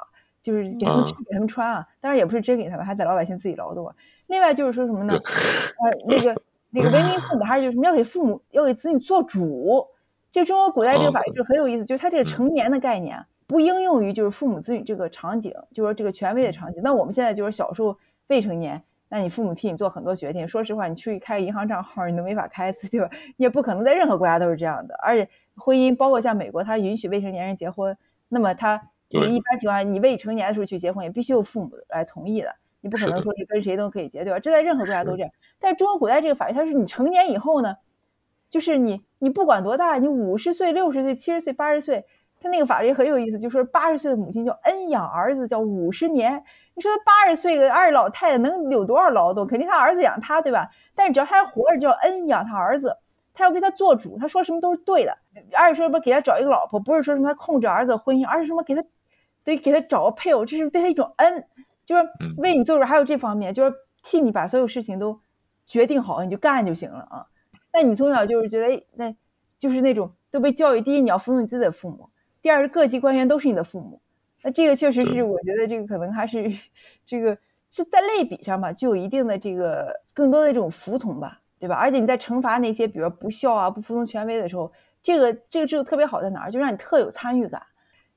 [0.43, 1.89] 就是给他们吃嗯给他们穿啊。
[2.01, 3.95] 当然也不是真给他们，还得老百姓自己劳动啊。
[4.27, 5.15] 另外就是说什么呢？
[5.15, 9.87] 呃，那个那个为民父母，还是就是什么要给父母要给子女做主。
[10.33, 16.81] 这中国古代这个法律就很有意思，就是它这个成年的概念不应用于就是父母子女这个场景，就是说这个权威的场景。
[16.83, 23.09] 那我们现在就是小时候未成年，那你父母替你做很多决定，说实话，你去开个银行账号，你都没法开次，对吧？
[23.37, 24.97] 你也不可能在任何国家都是这样的。
[25.01, 27.97] 而且婚姻，包括像美国，它允许未成年人结婚，
[28.29, 32.57] 那么他一般情况下，你未成年的时候去结婚，也必须有父母来同意的。
[32.85, 34.39] 你不可能说是跟谁都可以结，对吧？
[34.39, 35.31] 这在任何国家都这样。
[35.59, 37.77] 但是中国古代这个法律，它是你成年以后呢，
[38.51, 42.05] 就是你你不管多大，你五十岁、六十岁、七十岁、八十岁，
[42.43, 46.45] 他那个法律很有意思，就说八十岁的母亲叫恩养儿子，叫五十年。
[46.75, 49.47] 你说他八十岁个二老太太能有多少劳动？
[49.47, 50.69] 肯定他儿子养他，对吧？
[50.95, 52.99] 但是只要他还活着，就要恩养他儿子，
[53.33, 55.17] 他要为他做主，他说什么都是对的。
[55.55, 58.85] 而且说什么给他找一个老婆，不是说什么他控制儿子婚姻，而是什么给他
[59.43, 61.47] 得给他找个配偶，这是对他一种恩，
[61.85, 62.85] 就是嗯为你做主。
[62.85, 65.21] 还有这方面，就是替你把所有事情都
[65.67, 67.27] 决定好，你就干就行了啊。
[67.73, 69.15] 那你从小就是觉得，哎，那
[69.59, 72.11] 就是那种都被教育，第一你要服从你自己的父母，
[72.43, 74.01] 第二是各级官员都是你的父母。
[74.43, 76.51] 那这个确实是，我觉得这个可能还是
[77.07, 77.37] 这个
[77.71, 81.75] 是在类比上吧，就有一定的这个更多的这种服从吧，对吧？
[81.77, 84.71] 而且你在惩罚那些比如说不孝啊、不服从权威的时候，
[85.03, 86.51] 这个这个制度特别好在哪儿？
[86.51, 87.63] 就让你特有参与感。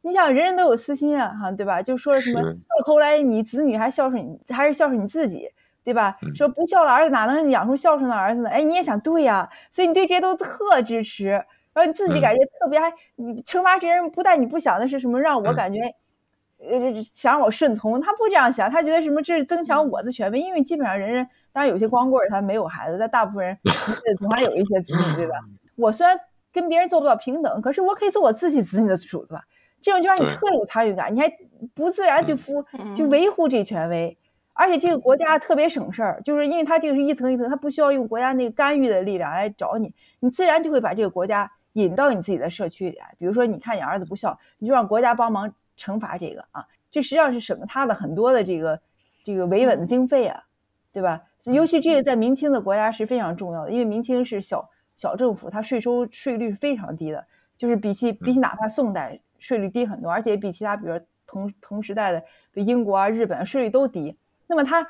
[0.08, 1.82] 你想，人人都有私心啊，哈，对吧？
[1.82, 5.50] 就说什么到头来你子女还孝顺你，还是孝顺你自己，
[5.84, 6.17] 对吧？
[6.22, 8.50] 嗯说不孝的儿子哪能养出孝顺的儿子呢？
[8.50, 15.80] 哎，你也想对呀、所以你对这些都特支持，然后你自己嗯感觉特别还，你惩罚别人不但你不想的是什么让我嗯感觉，
[16.60, 23.58] 呃，想让我顺从，他不这样想，他觉得什么这是增强我的权威，因为基本上人人，当然有些光棍他没有孩子，但大部分人
[24.17, 25.36] 总还有一些子女，对吧？
[25.76, 26.17] 我虽然
[26.52, 29.43] 跟别人做不到平等，可是我可以做我自己子女的主子吧。
[29.82, 31.32] 这种就让你特有参与感，你还
[31.74, 32.38] 不自然去嗯。
[32.38, 32.94] 服嗯。
[32.94, 34.18] 去维护这权威，
[34.54, 43.16] 而且这个国家特别省事儿，就是因为它这个是一层一层，它不需要用国家那个干预的力量来找你，你自然就会把这个国家引到你自己的社区里来。
[43.18, 48.82] 比如说，你看你儿子不孝，你就让国家帮忙惩罚这个啊，这实际上是省他的很多的这个
[49.24, 50.44] 这个维稳的经费啊，
[50.92, 51.24] 对吧？
[51.46, 57.26] 尤其这个在明清的国家是非常重要的，因为明清是小小政府，它税收税率是非常低的，
[57.58, 64.17] 就是比起比起哪怕宋代税率低很多，而且比其他比如同同时代的比英国啊、日本税率都低。
[64.47, 64.88] 那么他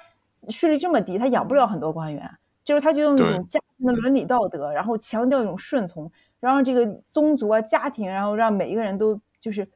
[0.49, 2.29] 税率这么低，他养不了很多官员，
[2.63, 9.67] 就是他就用一种家庭的伦理道德，然后强调一种顺从，然后这个宗族啊、家庭，然后让每一个人都就是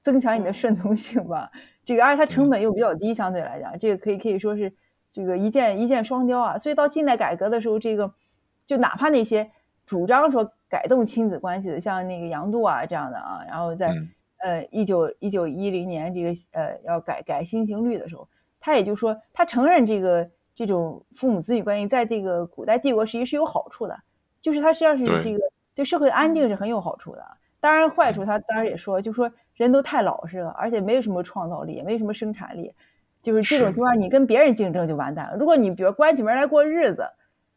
[0.00, 1.50] 增强你的顺从性吧。
[1.84, 4.72] 这个而且它成本又比较低，相对来讲，这个可以可以说是
[5.12, 6.58] 这个一箭一箭双雕啊。
[6.58, 8.12] 所以到近代改革的时候，这个
[8.66, 9.50] 就哪怕那些
[9.86, 14.08] 主张说改动亲子关系的，像那个杨度啊这样的啊，然后在、嗯
[14.38, 18.28] 呃一九一九一零年这个呃要改改新刑律的时候，
[18.60, 23.96] 他也就说他承认这个这种父母子女关系在这个古代帝国时期是有好处的，
[24.42, 25.38] 就是他实际上是这个
[25.74, 27.24] 对社会的安定是很有好处的。
[27.60, 32.74] 当然坏处他当然也说，就说人都太老实了，而且没有什么创造力，也没什么生产力，
[33.22, 35.36] 就是这种情况你跟别人竞争就完蛋了。
[35.38, 37.08] 如果你比如关起门来过日子。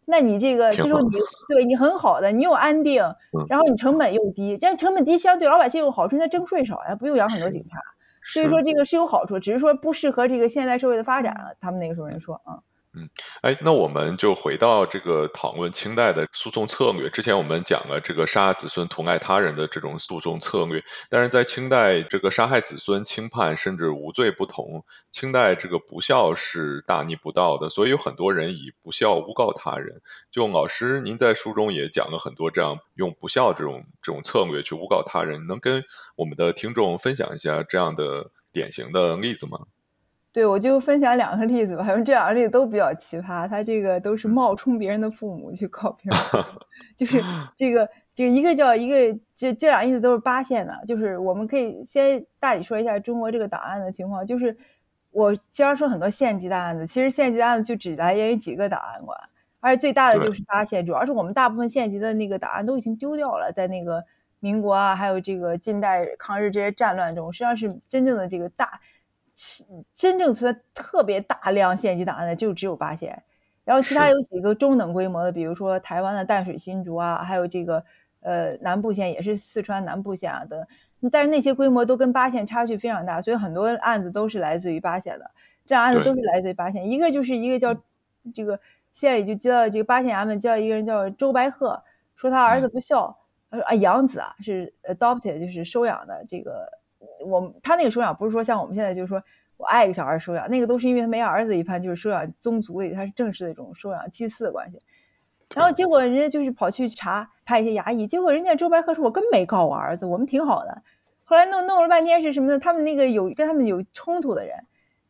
[0.10, 1.20] 那你这个就是你
[1.54, 3.04] 对你很好的，你又安定，
[3.50, 7.78] 然后你成本又低，这样成本低相对老百姓有好处，那征税少呀，不用养很多警察，
[8.34, 11.58] 所以说这个是有好处，只是说不适合这个现代社会的发展。
[11.60, 12.60] 他们那个时候人说啊。
[12.98, 13.08] 嗯，
[13.42, 17.08] 哎，那我们就回到这个讨论清代的诉讼策略。
[17.12, 24.84] 之前我们讲了这个杀子孙同爱他人的这种诉讼策略，但是在清代，这个杀害子孙轻判甚至无罪不同。
[25.12, 30.02] 清代这个不孝是大逆不道的，所以有很多人以不孝诬告他人。
[30.32, 35.84] 就老师，您在书中也讲了很多这样用不孝这种这种策略去诬告他人，能跟
[36.16, 39.60] 我们的听众分享一下这样的典型的例子吗？
[40.38, 43.50] 对，我就分享两个例子吧，反正这两个例子都比较奇葩。
[43.50, 46.46] 他这个都是冒充别人的父母去告别人，
[46.96, 47.20] 就是
[47.58, 50.80] 这个，就一个叫一个，这这两个例子都是八线的。
[50.86, 54.24] 就是我们可以先大体说一下中国这个档案的情况。
[54.24, 54.56] 就是
[55.10, 59.20] 我经常说很多县级的案子，其实县级的案子就只来源于几个档案馆，
[59.60, 60.86] 而且最大的就是八县。
[60.86, 64.04] 主要是我们大部分县级的那个档案都已经丢掉了，在那个
[64.40, 68.80] 民国啊，还有这个近代抗日这些战乱中，实际上是真正的这个大。
[69.94, 73.22] 真正存在特别大量县级档案的就只有八县，
[73.64, 77.84] 然后其他有几个中等规模的，比如说台湾的淡水、新竹啊，还有这个
[78.22, 80.66] 呃南部县也是四川南部县啊等，
[81.12, 85.30] 但是那些规模都跟八县差距非常大，所以很多案子都是来自于八县的，
[85.68, 86.90] 这样案子都是来自于八县。
[86.90, 87.80] 一个就是一个叫
[88.34, 88.60] 这个
[88.94, 91.80] 县里就接到这个八县衙门接到一个人叫周白鹤，
[92.16, 93.16] 说他儿子不孝，
[93.52, 96.68] 他说啊养子啊是 adopted 就是收养的这个。
[97.26, 99.22] 我他那个收养不是说像我们现在就是说
[99.58, 104.80] 我爱一个小孩收养，那个都是因为他没儿子一般就是收养宗族里，他是正式的一种收养祭祀的关系。
[105.56, 110.84] 然后结果人家就是跑去查派一些衙役，结果人家周白鹤说：“我根本没告我儿子，我们挺好的。”
[111.24, 112.60] 后来弄弄了半天是什么呢？
[112.60, 114.58] 他们那个有跟他们有冲突的人，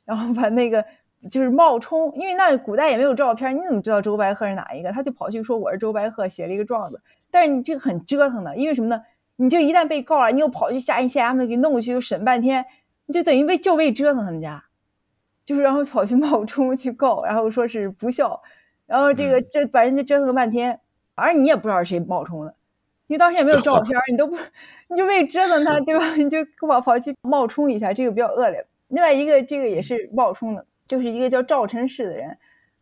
[0.05, 0.85] 然后把那个
[1.31, 4.91] 就是冒充，因为那古代也没有照片，你怎么知道周白鹤是哪一个？
[4.91, 7.01] 他就跑去说我是周白鹤，写了一个状子。
[7.31, 9.01] 但是你这个很折腾的，因为什么呢？
[9.39, 12.65] 你就一旦被告了，你又跑去下一县衙门给弄过去，又审半天，
[13.05, 14.65] 你就等于为就为折腾他们家，
[15.45, 18.41] 就是然后跑去冒充去告，然后说是不孝，
[18.87, 20.79] 然后这个这把人家折腾了半天，
[21.15, 22.55] 反正你也不知道是谁冒充的，
[23.05, 24.35] 因为当时也没有照片，你都不，
[24.89, 26.15] 你就为折腾他，对吧？
[26.15, 28.65] 你就跑跑去冒充一下，这个比较恶劣。
[28.87, 32.37] 另外一个这个也是冒充的，就是一个叫赵臣氏的人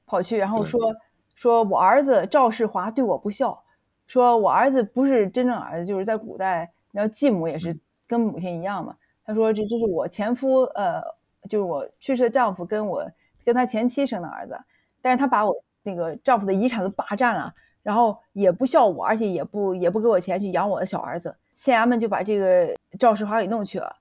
[0.06, 0.96] 跑去，然后说
[1.36, 3.64] 说我儿子赵世华对我不孝。
[4.08, 8.96] 说我儿子不是真正儿子，就是在古代，你要继母也是跟母亲一样嘛。
[9.26, 11.02] 他说这这是我前夫，呃，
[11.50, 13.04] 就是我去世的丈夫跟我
[13.44, 14.60] 跟他前妻生的儿子，
[15.02, 21.36] 但是他把我那个丈夫的遗产都霸占了，然后也不孝我，而且也不也不给我钱去养我的小儿子。
[21.52, 23.96] 县衙门就把这个赵世华给弄去了。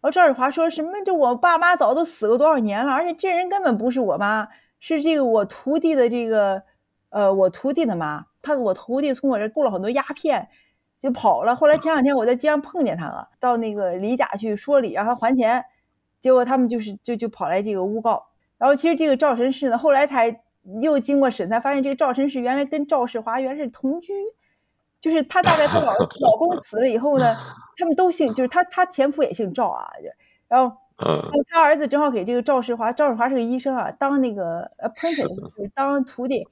[0.00, 0.92] 然后赵世华说什么？
[1.04, 6.62] 这我爸妈早都死了多少年了，而且这人根本不是我妈，是这个我徒弟的这个，
[7.10, 8.26] 呃，我徒弟的妈。
[8.42, 10.48] 他我徒弟从我这雇了很多鸦片，
[10.98, 11.54] 就跑了。
[11.54, 15.62] 后来前两天我在街上碰见他了，到那个李家去说理，让他还钱。
[16.22, 18.28] 结果他们就是就就跑来这个诬告。
[18.56, 20.42] 然后其实这个赵神氏呢，后来才
[20.80, 24.14] 又经过审，才发现这个赵神氏原来跟赵世华原来是同居，
[25.02, 27.36] 就是他大概他老 老公死了以后呢，
[27.76, 29.90] 他们都姓，就是他他前夫也姓赵啊。
[30.48, 30.74] 然后
[31.50, 36.46] 他儿子正好给这个赵世华，赵世华是个医生啊，当那个呃 apprentice 就是当徒弟。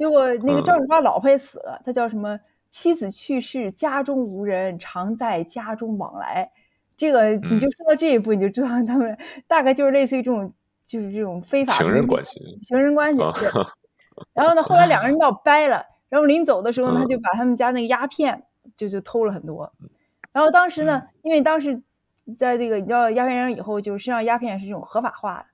[0.00, 2.40] 结果那个赵世华老婆也死了，他叫什么？
[2.70, 6.50] 妻子去世，家中无人，常在家中往来。
[6.96, 10.50] 这个你就说到这一步，你就知道他们大概就是类似于这种，
[10.86, 12.56] 就是这种非法情人关系。
[12.62, 13.18] 情人关系。
[13.18, 13.50] 对。
[14.32, 18.44] 然后呢，后来两个人闹掰了，然后临走的时候呢，他就把他们家那个鸦片
[18.76, 19.70] 就就偷了很多。
[20.32, 21.82] 然后当时呢，因为当时
[22.38, 25.44] 在这个你知道鸦片战争以后，就是实际上鸦片是这种合法化的。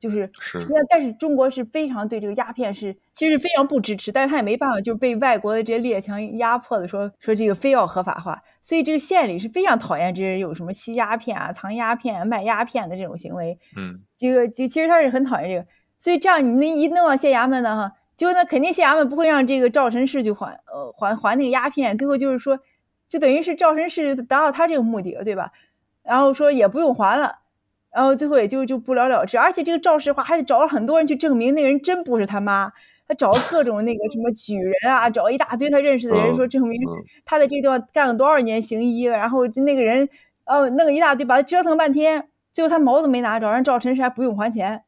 [0.00, 13.58] 就是是，那但是中国是非常对这个鸦片是其实非常不支持，但是他也没办法，就被外国的这些列强压迫的说说这个非要合法化，所以这个县里是非常讨厌这些有什么吸鸦片啊、藏鸦片、卖鸦片的这种行为。
[13.76, 15.66] 嗯，这个其其实他是很讨厌这个，
[15.98, 22.60] 所以这样你那一弄到县衙门呢，哈，就那肯定县衙门不会让这个赵神氏去还呃还还那个鸦片，最后就是说，
[23.08, 25.50] 就等于是赵神氏达到他这个目的了，对吧？
[26.04, 27.40] 然后说也不用还了。
[27.90, 32.70] 然后最后也就就不了了之，而且这个赵世华还得找了很多人去证明那个人真不是他妈，
[33.06, 36.78] 他找了各种那个什么举人啊，找一大堆他认识的人说证明
[37.24, 40.08] 他在这个地方干了多少年行医了，然后就那个人
[40.44, 44.82] 哦，弄个一大堆，把他折腾半天，最后他毛都没拿着，让赵晨实还不用还钱。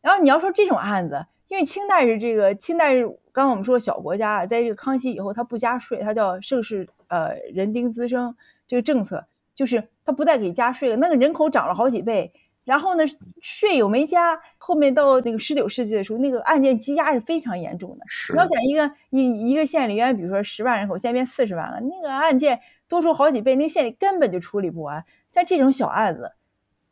[0.00, 8.36] 然后你要说这种案子，因为清代是这个清代是刚刚我们说小国家，在这个康熙以后，他不加税，他叫盛世呃人丁滋生
[8.68, 12.32] 这个政策，就是他不再给加税了，那个人口涨了好几倍。
[12.64, 13.04] 然后呢，
[13.40, 14.40] 税又没加。
[14.58, 18.04] 后面到那个十九世纪的时候，那个案件积压是非常严重的。
[18.32, 25.04] 你要想一个一一个县里原来比如说十万人口，现在变四十万了，那个案件多出好几倍，那个县里根本就处理不完。
[25.30, 26.32] 像这种小案子，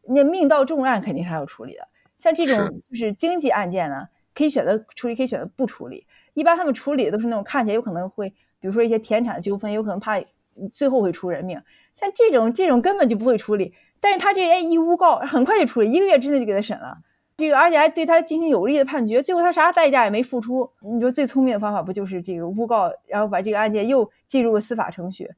[0.07, 1.89] 那命到重案肯定还要处理的。
[2.21, 6.07] 像这种就是经济案件呢，可以选择处理，可以选择不处理。
[6.35, 10.23] 一般他们处理的都是那种看起来有可能会，比如说一些田产纠纷，有可能怕
[10.71, 11.61] 最后会出人命。
[11.95, 13.75] 像这种这种根本就不会处理。
[14.01, 16.99] 但是他这哎一诬告，很快就处理，一个月之内就给他审了，
[17.39, 20.71] 这个而且还对他进行有利的判决，最后他啥代价也没付出。
[20.83, 25.31] 你说最聪明的方法不就是这个诬告，然后把这个案件又进入了司法程序？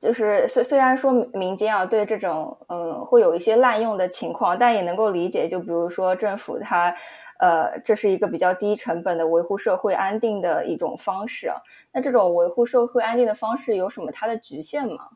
[0.00, 5.48] 就是虽虽然说民间啊对这种嗯会有一些滥用的情况，但也能够理解。
[5.48, 6.94] 就比如说政府它
[7.40, 11.50] 呃这是一个比较低成本的维护社会安定的一种方式。
[11.92, 15.08] 那这种维护社会安定的方式有什么它的局限吗？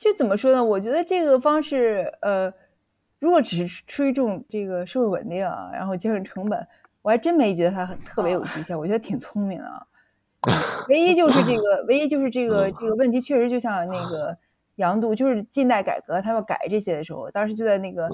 [0.00, 0.64] 就怎么说呢？
[0.64, 2.50] 我觉得这个方式，呃，
[3.18, 6.66] 如果只是出于这种这个社会稳定啊，然后节省成本，
[7.02, 8.76] 我还真没觉得它很特别有局限。
[8.76, 9.86] 我觉得挺聪明的啊。
[10.88, 14.38] 唯一就是这个，唯一就是这个这个问题，确实就像那个
[14.76, 18.08] 杨度，就是近代改革他要改这些的时候，当时就在那个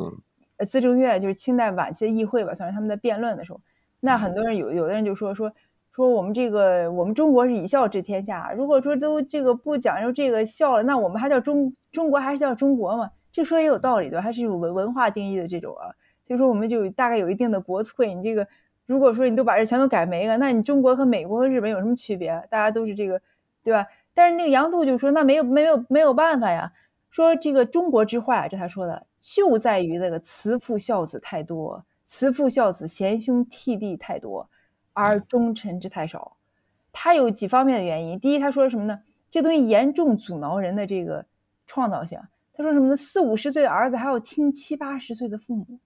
[0.57, 3.61] 呃资政院，就是清代晚期的议会吧，算是他们在辩论的时候，
[4.01, 5.53] 那很多人有有的人就说说。
[5.97, 8.53] 说我们这个，我们中国是以孝治天下。
[8.55, 13.11] 如果说都这个不讲究这个孝了，那我们还叫中中国还是叫中国吗？
[13.33, 14.21] 这说也有道理，对吧？
[14.21, 15.89] 还是有文文化定义的这种啊。
[16.27, 18.13] 所以说我们就大概有一定的国粹。
[18.13, 18.47] 你这个
[18.85, 22.47] 如果说你都把这全都改没了，那你中国和美国和日本有什么区别？
[22.51, 23.23] 大家都是这个，
[23.65, 23.87] 对吧？
[24.13, 26.71] 但是那个杨度就说，那没有没有没有办法呀。
[27.09, 34.51] 说这个中国之坏，这他说的就在于那个慈父孝子太多，慈父孝子贤兄悌弟太多。
[34.97, 36.39] 而忠臣之太少，
[36.91, 38.19] 他有几方面的原因。
[38.19, 39.03] 第一，他说什么呢？
[39.31, 41.27] 这东西严重阻挠人的这个
[41.67, 42.19] 创造性。
[42.55, 42.97] 他说什么呢？
[42.97, 45.79] 四五十岁的儿子还要听七八十岁的父母，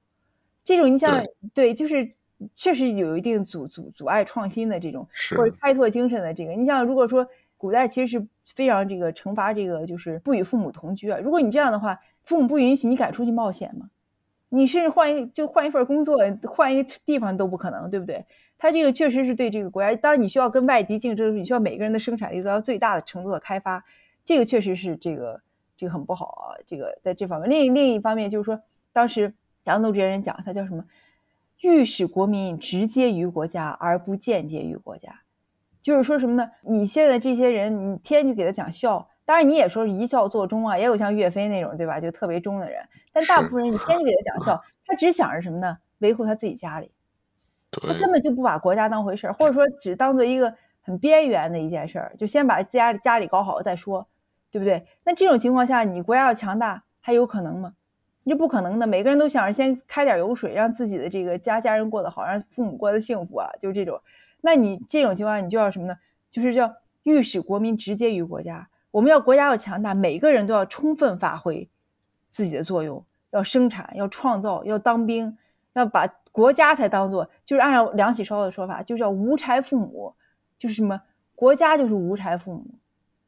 [0.62, 2.14] 这种你像对，就是
[2.54, 6.52] 确实有一定阻阻阻碍创新的这种或者开拓精神的这个。
[6.52, 11.18] 你像如果说古代其实是非常这个惩罚这个就是不与父母同居啊。
[11.18, 13.90] 如果你这样的话，父母不允许，你敢出去冒险吗？
[14.50, 18.24] 你甚至换一就换一份工作，换一个地方都不可能，对不对？
[18.60, 23.84] 他这个确实是对这个国家，当你需要跟外敌竞争的时候，你需要每个人的生产力得到最大的程度的开发，
[24.24, 25.40] 这个确实是这个
[25.78, 26.60] 这个很不好啊。
[26.66, 28.60] 这个在这方面，另另一方面就是说，
[28.92, 29.34] 当时
[29.64, 30.84] 杨度这些人讲，他叫什么？
[31.62, 35.20] 欲使国民直接于国家，而不间接于国家，
[35.80, 36.50] 就是说什么呢？
[36.62, 41.98] 你现在这些人，你天天就给他讲孝，当然你也说是一孝作忠啊，也有像岳飞那种，对吧？
[41.98, 42.82] 就特别忠的人，
[43.12, 45.78] 但大部分人你天天给他讲孝， 他只想着什么呢？
[45.98, 46.90] 维护他自己家里。
[47.72, 54.08] 他根本就不把国家当回事儿，或者说只当做一个很边缘的一件事儿，就先把家里家里搞好了再说，
[54.50, 54.86] 对不对？
[55.04, 57.74] 那这种情况下，你国家要强大还有可能吗？
[58.24, 58.86] 你这不可能的。
[58.86, 64.00] 每个人都想着先开点油水，让自己的这个家家人过得好，让父母过得幸福啊，就是这种。
[64.40, 65.96] 那你这种情况，你就要什么呢？
[66.30, 68.68] 就是叫欲使国民直接于国家。
[68.90, 71.70] 我们要国家要强大，每个人都要充分发挥
[72.30, 75.38] 自己的作用，要生产，要创造，要当兵。
[75.72, 80.14] 要把国家才当做，就是按照梁启超的说法，就叫无柴父母，
[80.56, 81.00] 就是什么
[81.34, 82.64] 国家就是无柴父母，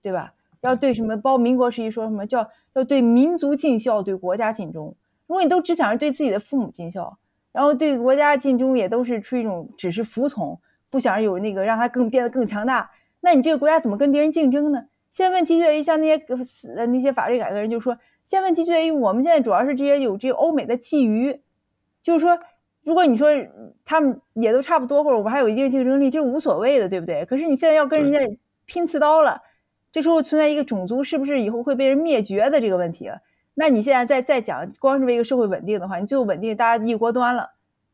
[0.01, 0.35] 对吧？
[0.61, 1.17] 要对什么？
[1.17, 4.95] 包民国时期说什么叫要对民族尽孝，对国家尽忠。
[5.27, 7.19] 如果你都只想着对自己的父母尽孝，
[7.51, 14.85] 然后对国家尽忠，也都是出一种只是服从，不想有那个让他更变得更强大，那你这个国家怎么跟别人竞争呢？
[15.11, 16.25] 现在问题就在于像那些
[16.77, 21.41] 呃那些法律改革人就说，现在问题就在于我们现在主要是这些有这欧美的觊觎。
[22.03, 22.41] 就是说，
[22.85, 23.29] 如果你说
[23.85, 27.25] 他们也都差不多，或者我们还有一定竞争力，就是无所谓的，对不对？
[27.25, 29.41] 可是你现在要跟人家拼刺刀了，
[29.93, 33.21] 这时候存在一个种族是不是以后会被人灭绝的这个问题了。
[33.55, 37.51] 那你现在再再讲，光是为一个社会稳定的话，你最后稳定大家一锅端了。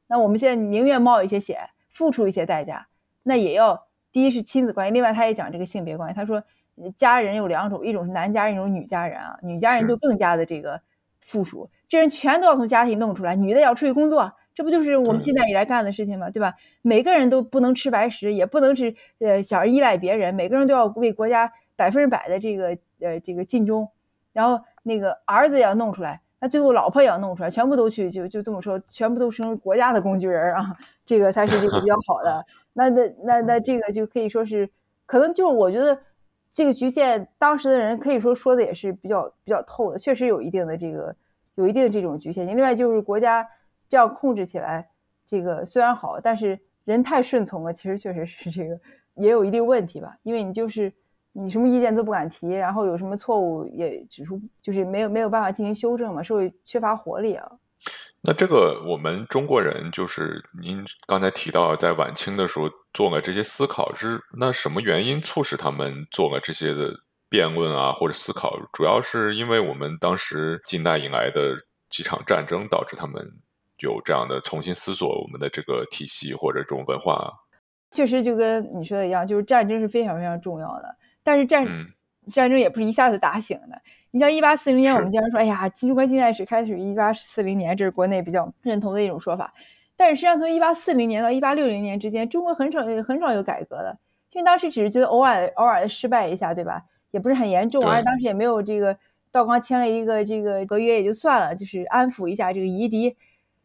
[0.07, 2.87] 那我们现在宁愿冒一些险，付出一些代价，
[3.23, 6.15] 那也要第一是亲子关系，另外他也讲这个性别关系。
[6.17, 6.43] 他说
[6.97, 10.81] 家人有两种，一种是男家人，一种女家人啊，女家人就更加的这个。
[11.21, 16.31] 附属这人全都要从家庭弄出来，女的要出去工作，这不就是我们近代以来干的事情吗？
[16.31, 16.57] 对吧？
[16.83, 23.89] 每个人都不能吃白食，也不能是呃想着依赖别人，每个人都要为国家百分之百的这个呃这个尽忠。
[24.33, 32.45] 然后那个儿子也要弄出来，那最后老婆也要弄出来，全部都去就就这么说，全部都成国家的工具人啊，这个才是这个比较好的。
[32.75, 34.69] 那那那那这个就可以说是，
[35.07, 36.01] 可能就我觉得。
[36.51, 41.15] 这个局限，当时的人可以说说的也是比较比较透的，确实有一定的这个
[41.55, 42.57] 有一定的这种局限性。
[42.57, 43.47] 另外就是国家
[43.89, 44.89] 这样控制起来，
[45.27, 48.79] 这个虽然好，但是人太顺从了，其实确实是这个
[49.15, 50.93] 也有一定问题吧，因为你就是。
[51.35, 57.47] 你什么意见都不敢提，然后有什么错误也指出，就是没有没有办法进行修正嘛，社会缺乏活力啊。
[58.23, 66.93] 那这个我们中国人，就是您刚才提到，在晚清的时候做了这些思考，是那什么原因促使他们做了这些的
[67.29, 68.59] 辩论啊，或者思考？
[68.73, 71.57] 主要是因为我们当时近代以来的
[71.89, 73.31] 几场战争，导致他们
[73.81, 77.33] 有这样的重新思索我们的这个体系或者这种文化。
[77.91, 80.97] 确实，就跟你说的一样，就是战争是非常非常重要的。
[81.23, 81.67] 但是战
[82.31, 83.81] 战争也不是一下子打醒的。
[84.11, 89.55] 你像一八四零年，我们经常说，哎呀，中国近代史开始于一八四零年，这是国内比较认同的一种说法。
[89.97, 93.99] 但是实际上，从一八四零年到一八六零年之间，中国很少很少有改革的，
[94.33, 96.83] 因为当时只是觉得偶尔偶尔的失败一下，对吧？
[97.11, 98.99] 也不是很严重，而且当时也没有这个
[99.33, 103.17] 道光签了一个这个合约也就算了，就是安抚一下这个夷狄。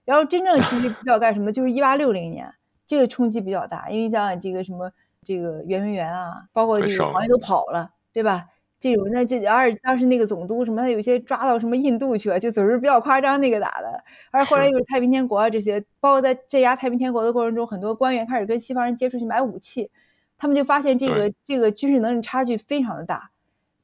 [0.05, 2.53] 然后真正其实比较干什么，就是一八六零年，
[2.87, 4.91] 这个冲击比较大，因为像这个什么。
[5.25, 8.45] 这个圆明园啊，包括这个皇帝都跑了，对吧？
[8.77, 14.03] 这种那这而且当时那个总督什么，他有些抓到什么印度去了，就总是比较夸张那个打的。
[14.31, 19.89] 而后来又是太平天国啊这些，包括在镇压太平天国的过程中，很多官员开始跟西方人接触去买武器，
[20.37, 23.31] 他们就发现这个这个军事能力差距非常的大。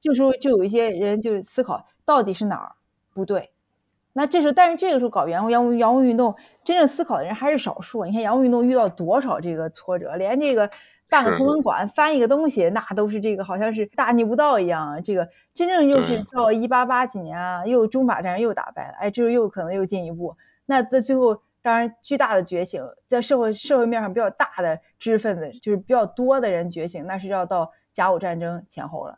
[0.02, 2.74] 这时候就有一些人就思考，到底是哪儿
[3.14, 3.50] 不对？
[4.20, 8.04] 那这时候，但是这个时候搞洋务洋务洋务运动，真正思考的人还是少数。
[8.06, 10.70] 你看洋务运动遇到多少这个挫折，连这个。
[11.12, 15.02] 办个图文馆，翻一个东西，那都是这个，好像是大逆不道一样。
[15.04, 20.38] 这个真正又是到一八八几年啊，又中法战争又打败了，哎，这又又可能又进一步。
[20.68, 29.18] 那在最后，当然巨大的觉醒，在社会社会面上比较大的知识分子，就是比较多的人觉醒，那是要到甲午战争前后了。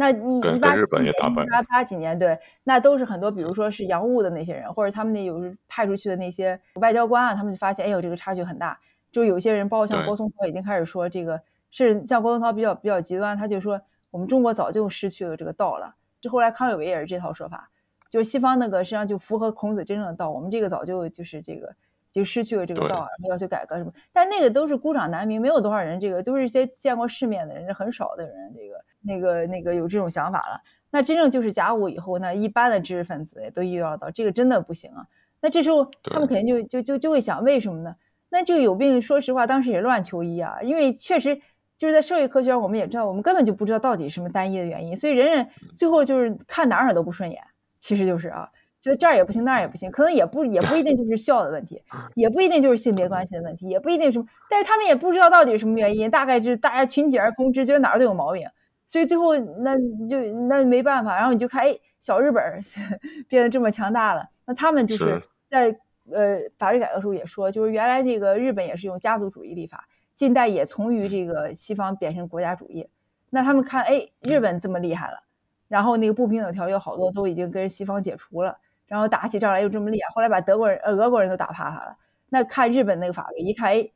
[0.00, 8.80] 那你一八日本也打败，一八八几年，对，那都是很多，比如说是洋务的那些人，或者他们那有派出去的那些外交官啊，他们就发现，哎呦，这个差距很大。
[9.12, 13.78] 就有些人，包括像郭松涛，已经开始说这个是像郭松涛比较比较极端，他就说
[14.10, 15.94] 我们中国早就失去了这个道了。
[16.18, 17.68] 这后来康有为也是这套说法，
[18.08, 21.74] 就是西方那个实际上就符合孔子真正的道，我们这个早就就是这个
[22.10, 23.92] 就失去了这个道，然后要去改革什么。
[24.14, 30.60] 但那个都是孤掌难鸣，没有多少人，这个都是一些见过世面的人，很少的人，这个那个那个有这种想法了。
[30.90, 35.06] 那真正就是甲午以后，那一般的知识分子也都预料到，这个真的不行啊。
[35.40, 37.94] 那这时候他们肯定就就就就会想，为什么呢？
[38.28, 41.40] 那这个有病，说实话，当时也乱求医啊，因为确实
[41.78, 47.40] 就是在社会科学上，我们也知道，我们根本就不知道到底什么单一的原因，所以人人最后就是看哪儿都不顺眼，
[47.78, 51.82] 其实就是啊，觉得这儿也不行，那儿也不行，可能也不也不一定就是孝的问题，
[52.14, 58.46] 也不一定就是性别关系的问题，也不一定什么，但是他们也不知道到底是什么原因，大概就是大家群起而攻之，觉得哪儿都有毛病，
[58.90, 59.76] 所以最后那
[60.08, 62.42] 就那没办法，然后你就看，哎，小日本
[63.28, 65.78] 变得这么强大了，那他们就是在。
[66.12, 72.88] 呃，法律改革时候也说，就是原来这个日本也是用家族主义立法，近代也从于这个西方变成国家主义。
[73.28, 75.22] 那他们看，哎，日本这么厉害了，
[75.68, 81.96] 然后那个不平等条约好多都已经跟西方解除了，然后打起仗来又这么厉害，后来把德国人、呃俄国人都打趴下了。
[82.28, 83.88] 那看日本那个法律，一看，哎，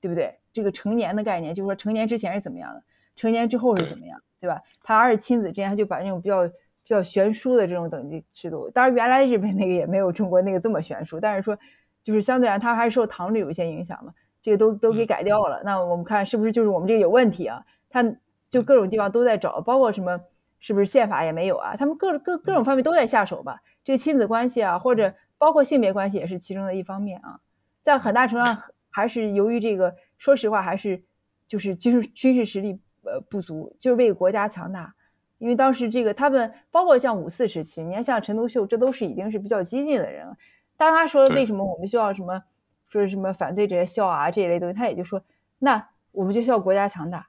[0.00, 0.38] 对不对？
[0.54, 2.82] 这个成年的概念，就是说成年之前是怎么样的，
[3.14, 4.62] 成年之后是怎么样，对吧？
[4.82, 6.48] 他儿子亲子之间，他就把那种比较。
[6.84, 11.58] 比较悬殊的这种等级制度，当然原来日本那个也没有中国那个这么悬殊，但是说
[12.02, 15.60] 就是相对来，他还是受唐律有一些影响嘛，这个都都给改掉了。
[15.66, 17.62] 那我们看是不是就是我们这个有问题啊？
[17.90, 18.02] 他
[18.48, 20.18] 就各种地方都在找，包括什么
[20.60, 21.76] 是不是宪法也没有啊？
[21.76, 23.60] 他们各各各种方面都在下手吧。
[23.84, 27.40] 这个亲子关系啊，或者包括性别关系也是其中的一方面啊，
[27.82, 31.04] 在很大程度上还是由于这个，说实话还是
[31.46, 32.80] 就是军事军事实力
[33.14, 34.94] 呃不足，就是为国家强大。
[35.38, 40.36] 因为当时这个他们包括像五四时期，你看像陈独秀，这都是已经是比较激进的人了。
[40.76, 42.42] 当他说为什么我们需要什么，
[42.88, 45.22] 说什么反对这些孝啊这一类东西，他也就说，
[45.60, 47.28] 那我们就需要国家强大，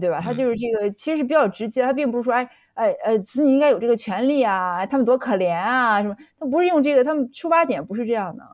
[0.00, 0.20] 对吧？
[0.20, 8.44] 他就是这个其实是比较直接，他并不是说哎哎呃子女应该有这个权利啊，他们多可怜啊什么，他不是用这个，他们出发点不是这样的。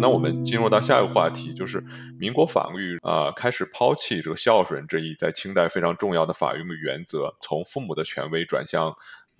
[0.00, 1.82] 那我们进入到下一个话题，就是
[2.18, 8.94] 民国法律啊开始抛弃这个孝顺这一在清代非常重要的法律原则，从父母的权威转向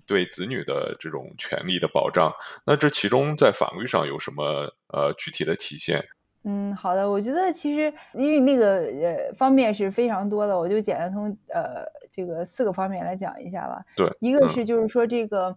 [0.05, 2.33] 对子女的这种权利的保障。
[2.65, 6.03] 那这其中在法律上有什么呃具体的体现？
[6.43, 13.81] 嗯，好的，我觉得其实因为那个呃方面是非常多的，我就简单从呃这个四个方面来讲一下吧。
[13.95, 15.55] 对，一个是就是说这个。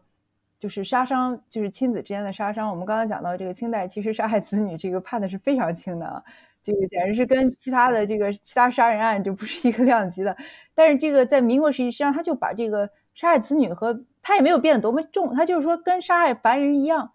[0.62, 2.70] 就是杀伤，就是亲子之间的杀伤。
[2.70, 6.22] 我们刚刚讲到这个清代，其实杀害子女这个判的是非常轻的啊，
[6.62, 10.36] 这个简直是跟其他的这个其他杀人案就不是一个量级的。
[10.72, 17.10] 但是这个在民国时期，实际上他就把这个杀害子女和他也没有变得多么重，他就是说跟杀害凡人一样，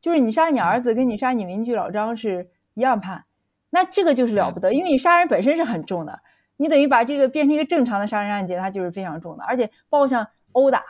[0.00, 3.24] 就是你杀你儿子跟你杀你邻居老张是一样判，
[3.70, 6.20] 那这个就是了不得，因为你杀人本身是很重的，
[6.56, 10.84] 你等于把这个变成一个正常的杀人案件，它就是非常重的，而且包括像殴打，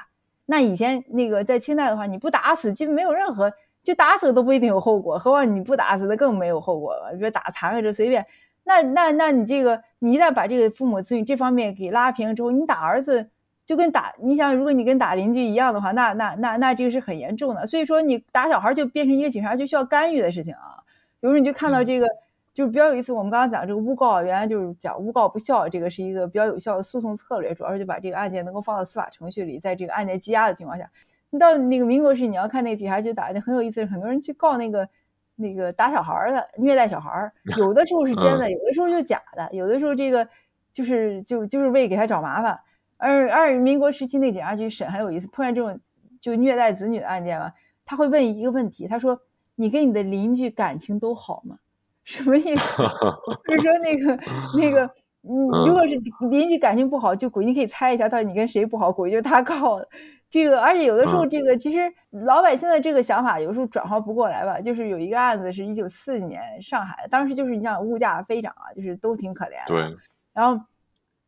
[0.53, 3.51] 那以前那个在清代的话，你不打死基本没有任何。
[3.85, 7.11] 就打死都不一定有后果，何况你不打死的更没有后果了。
[7.15, 8.25] 比如打残了就随便，
[8.63, 13.29] 那那那你这个你一旦把这个父母子女这方面给拉平之后，你打儿子
[13.67, 17.67] 就跟打你想，如果你跟打邻居一样的话，那那那那这个是很严重的。
[17.67, 20.79] 所以说你打小孩就变成一个警察就需要干预的事情啊。
[21.21, 22.07] 比如说你就看到这个，
[22.55, 23.13] 就是比较有意思。
[23.13, 30.91] 我们刚刚讲这个诬告，原来就是讲诬告不效，这个是一个比较有效的诉讼策略，主要是就把这个案件能够放到司法程序里，在这个案件积压的情况下。
[31.31, 33.85] 你到那个民国时，你要看那个警察局打，就很有意思。
[33.87, 34.87] 很多人去告那个
[35.35, 40.29] 那个打小孩的、虐待小孩， 有的时候是真的，有的时候就假的，有的时候这个
[40.75, 42.61] 就是就就是为给他找麻烦。
[42.99, 45.81] 而而民国时期那警察局审很有意思，碰见这种
[46.21, 47.53] 就虐待子女的案件嘛，
[47.87, 49.23] 他会问一个问题，他说
[49.57, 51.57] ：“你跟你的邻居感情都好吗？”
[52.05, 52.83] 什么意思？
[53.49, 54.19] 就是说那个
[54.59, 54.85] 那个，
[55.23, 55.95] 嗯，如果是
[56.31, 59.89] 邻居感情不好，就估计可以猜一下，到底你跟谁不好，估计就是他告的。
[60.29, 61.79] 这个，而且有的时候，这个其实
[62.11, 64.59] 老百姓的这个想法有时候转化不过来吧。
[64.59, 69.69] 就是有一个案子是一九四几年上海，当时就是你想物价飞涨啊，就是都挺可怜的。
[69.69, 69.97] 对。
[70.33, 70.65] 然后，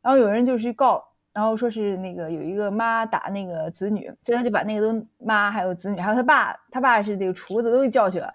[0.01, 1.05] 然后有人就去告，
[1.35, 8.33] 然后说是那个有一个妈打那个子女，所以他就把那个都妈还有子女还有他爸，他爸是那个厨子都给叫去了。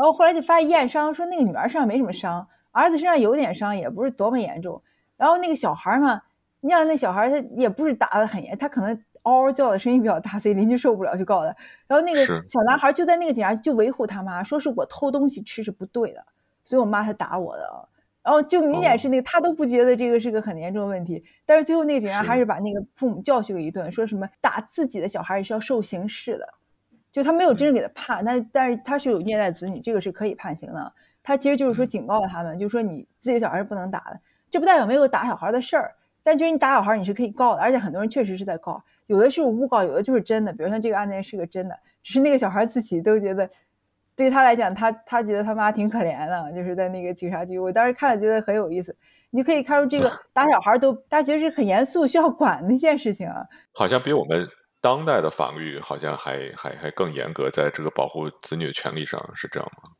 [0.00, 4.82] 然后后来就发现验伤，说那个女儿身上没什么伤，儿子身上有点伤，也不是多么严重。
[5.16, 6.22] 然后那个小孩嘛，
[6.60, 9.02] 你想那小孩他也不是打的很严，他可能。
[9.22, 11.54] 嗷嗷叫的声音比较大，所以邻居受不了就告他。
[11.86, 16.24] 然后那个小男孩就在那个警察就维护他妈，说是我偷东西吃是不对的，
[16.64, 17.88] 所以我妈才打我的。
[18.22, 26.54] 然后就明显是那个他都不觉得这个是个很严重的问题，但是最后那个警察还是把那个父母教训了一顿，说什么打自己的小孩也是要受刑事的，
[27.12, 30.92] 就他没有真正给他判，但但是他是有虐待子女，这个是可以判刑的。
[31.22, 38.82] 他其实就是说警告他们，就是说你自己的小孩是不能打的，这不代表没有打小孩的事儿，但就是你打小孩你是可以告的，而且很多人确实是在告。
[39.06, 40.52] 有的是诬告，有的就是真的。
[40.52, 43.50] 比如像这个案件是个真的，只是那个小孩自己都觉得，
[44.14, 47.58] 对他来讲，他他觉得他妈挺可怜的，就是在那个警察局。
[47.58, 48.96] 我当时看了觉得很有意思。
[49.32, 53.46] 你可以看出这个 打小孩都大家觉得是很严肃需要管的一件事情啊。
[53.72, 54.46] 好像比我们
[54.80, 59.90] 当代的法律好像还还还更严格，在这个保护子女的权利上是这样吗？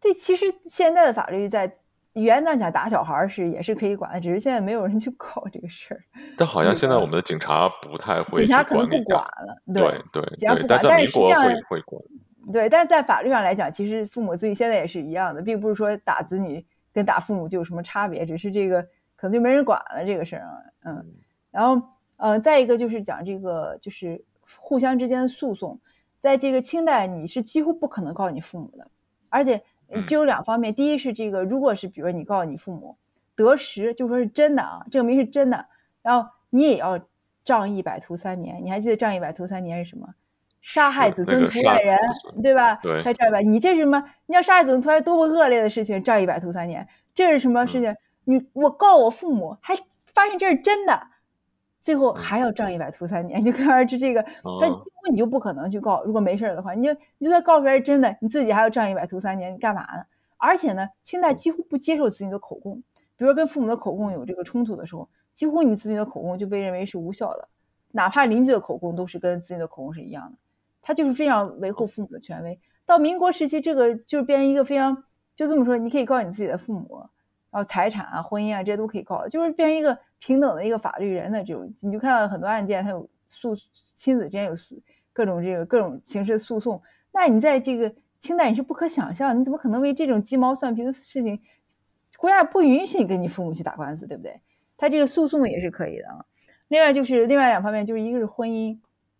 [0.00, 1.78] 对，其实现在的法律在。
[2.18, 6.00] 原来讲打小孩是也是可以管的，只是现在没有人去搞这个事儿。
[6.34, 9.62] 但好像现在我们的警察不太会，警察可能不管了。
[9.74, 12.02] 对对，警察不管，但是实际上会管。
[12.50, 18.80] 对，但是在法律上来讲，其实父母自己现在也是一样的，并不是说打子女跟打父母就有什么差别，只是这个
[19.14, 20.56] 可能就没人管了这个事儿啊。
[20.86, 21.04] 嗯，
[21.50, 24.24] 然后呃，再一个就是讲这个就是
[24.58, 25.80] 互相之间的诉讼，
[26.20, 28.88] 在这个清代你是几乎不可能告你父母的，
[29.28, 29.62] 而且。
[30.08, 32.96] 就有两方面，第一是这个，如果是比如说你告诉你父母
[33.36, 35.66] 得实，就说是真的啊，证明是真的，
[36.02, 36.98] 然后你也要
[37.44, 38.64] 仗义百徒三年。
[38.64, 40.08] 你还记得仗义百徒三年是什么？
[40.60, 41.96] 杀害子孙屠外人，
[42.42, 42.74] 对吧？
[42.82, 43.42] 对，才仗义百。
[43.44, 44.02] 你这是什么？
[44.26, 46.02] 你要杀害子孙屠外，多么恶劣的事情！
[46.02, 47.94] 仗义百徒三年，这是什么事情？
[48.24, 49.76] 你我告我父母，还
[50.12, 51.00] 发现这是真的。
[51.86, 54.20] 最后还要仗一百徒三年， 就可想而知这个，
[54.60, 56.02] 他几乎你就不可能去告。
[56.02, 60.02] 如果没事的话，你就你就算告出来是真的，你自己还要仗一百徒三年，你干嘛呢？
[60.36, 62.82] 而且呢，清代几乎不接受子女的口供，
[63.16, 67.46] 比如说跟父母的口供有这个冲突的时候，几乎你子女的口供就被认为是无效的，
[67.92, 70.38] 哪怕邻居的口供都是跟子女的口供是一样的。
[70.82, 72.58] 他就是非常维护父母的权威。
[72.84, 75.04] 到民国时期，这个就变成一个非常
[75.36, 77.06] 就这么说，你可以告你自己的父母，
[77.52, 79.96] 然后财产啊、婚姻啊这些都可以告，就是变成一个。
[80.18, 83.54] 平等的一个法律人的这种，你就看到很多案件，他有诉
[83.94, 84.80] 亲子之间有诉
[85.12, 86.82] 各种这个各种形式诉讼。
[87.12, 91.40] 那你在这个清代你是不可想象，你怎么可能为这种鸡毛蒜皮的事情，
[92.18, 94.40] 国家不允许你跟你父母去打官司，对不对？
[94.76, 96.24] 他这个诉讼也是可以的啊。
[96.68, 98.78] 另外就是另外两方面，就是一个是婚姻，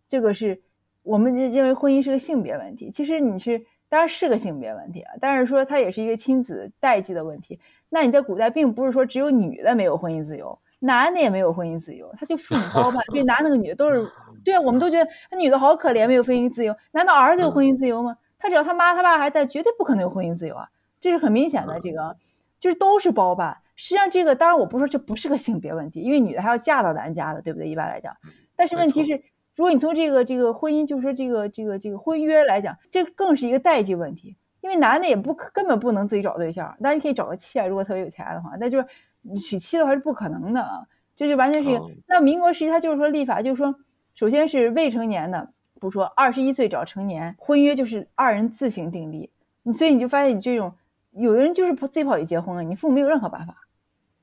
[0.09, 0.63] 这个是
[1.03, 7.61] 我们认为婚姻是个性别问题，其实你是当然是个性别问题啊，但是说它也是一个亲子代际的问题。
[7.89, 10.59] 那你在古代并不是说只有女的没有婚姻自由。
[10.79, 14.09] 男的也没有婚姻自由，他就父母包办， 对男的和女的都是，
[14.45, 16.77] 对啊，我们都觉得那女的好可怜，没有婚姻自由。
[16.93, 18.17] 难道儿子有婚姻自由吗？
[18.39, 20.69] 他只要他妈他爸还在，绝对不可能有婚姻自由啊！
[21.01, 22.17] 这是很明显的，这个
[22.61, 23.59] 就是都是包办。
[23.75, 27.69] 实际上，这个当然我不说这不是个性别问题，因为女的还要嫁到男家的，对不对？
[27.69, 28.15] 一般来讲，
[28.55, 29.23] 但是问题是，
[29.55, 34.37] 如果你从这个这个婚姻，就是说这个这个这个婚约来讲，这更是一个代际问题。
[34.63, 38.87] 因为男的也不根本不能自己找对象，当然你可以找个妾，如果特别有钱的话，那就是
[39.35, 41.85] 娶妻的话是不可能的啊，这就完全是一个。
[42.07, 43.75] 那民国时期他就是说立法，就是说，
[44.15, 49.31] 首先是未成年的，不说二十一岁找成年，婚约就是二人自行订立，
[49.75, 50.75] 所以你就发现你这种
[51.11, 53.55] 有的人就是自己跑去结婚了，你父母没有任何办法，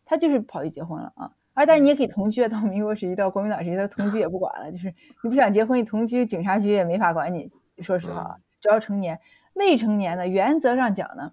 [0.06, 1.32] 他就是跑去结婚了啊。
[1.56, 4.88] 而但是你也可以同居，到民国时期到国民党时期，他同居也不管了，就是
[5.24, 7.48] 你不想结婚，你同居，警察局也没法管你。
[7.80, 9.20] 说实话啊，只要成年，
[9.54, 11.32] 未成年的原则上讲呢，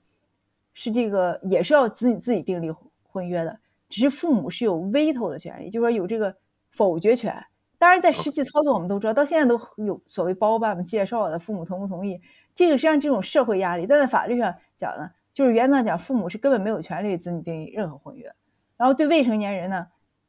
[0.75, 2.71] 是这个也是要子女自己订立
[3.11, 6.37] 婚约的，只是父母是有 veto 的权利，就是说有这个
[6.71, 7.45] 否决权。
[7.79, 12.21] 当然，在实际操作，我们都知道，到现在都有所谓包办介绍的，父母同不同意，
[12.55, 13.87] 这个实际上这种社会压力。
[13.87, 18.35] 但在法律上讲呢，就是原则上讲，父母是根本没有权利子女订立任何婚约。
[18.77, 19.87] 然后对未成年人呢？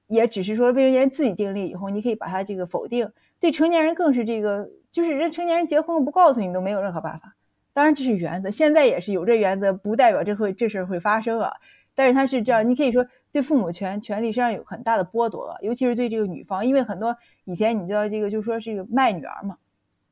[0.07, 3.13] 也只是说未成年人自己订立以后，你可以把他这个否定。
[3.39, 7.35] 对成年人更是这个，就是人成年人结婚不告诉你都没有任何办法。
[7.71, 11.53] 当然这是原则，现在也是有这原则，不代表这会这事儿会发生啊。
[11.95, 19.57] 但是他是这样，你可以说对父母权权利实际上有很大的剥夺，尤其是对这个女方，因为很多以前你知道这个就说这个卖女儿嘛，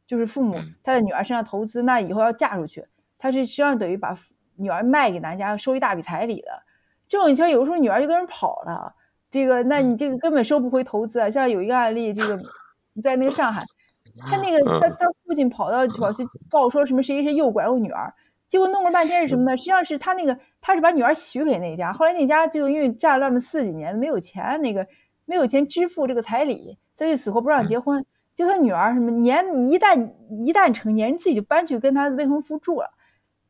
[0.07, 2.85] 就是父母他在女儿身上投资，那以后要嫁出去，
[3.17, 4.15] 他是实际上等于把
[4.55, 6.63] 女儿卖给男家，收一大笔彩礼的。
[7.07, 8.95] 这种你像有的时候女儿就跟人跑了。
[9.31, 11.29] 这个，那你这个根本收不回投资啊！
[11.29, 12.35] 像有一个案例，这个
[13.03, 13.63] 在那个上海，
[14.17, 18.11] 他那个他他父亲跑到跑去告说什么谁谁谁诱拐我女儿，
[18.49, 19.55] 结果弄了半天是什么呢？
[19.55, 24.87] 实际上是他那个他是把女儿许给那家，后来那家就因为战乱了四几年没有钱，那个
[25.25, 28.05] 没有钱支付这个彩礼，所以死活不让结婚。
[28.35, 32.89] 就他女儿什么年一旦一旦成年，人自己就搬去跟他未婚夫住了，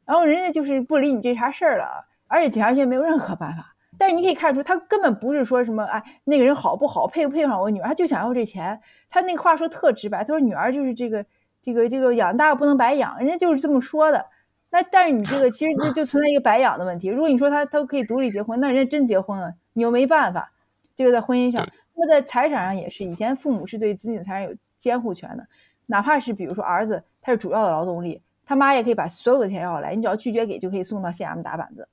[0.06, 3.76] 然后人家就是不理你这茬事儿了，而且警察局没有任何办法。
[3.98, 8.82] 但是你可以看出，他根本不是说什么哎，那个人好不好，配不配上我女儿，他就想要这钱。
[9.10, 11.26] 他那个话说特直白，他说女儿就是这个
[11.62, 14.26] 这个这个养大不能白养，人家就是这么说的。
[14.70, 17.08] 那但是你这个其实就就存在一个白养的问题。
[17.08, 20.52] 如果你说他他可以独立结婚，那人家真结婚了，你又没办法。
[20.96, 25.48] 这个在婚姻上，那么在财产上也是，以前父母是对子女的财产有监护权的，
[25.86, 31.88] 哪怕是比如说儿子他是主要的劳动力，他妈也可以把所有的钱要来，你只要拒绝给就可以送到县衙门打板子。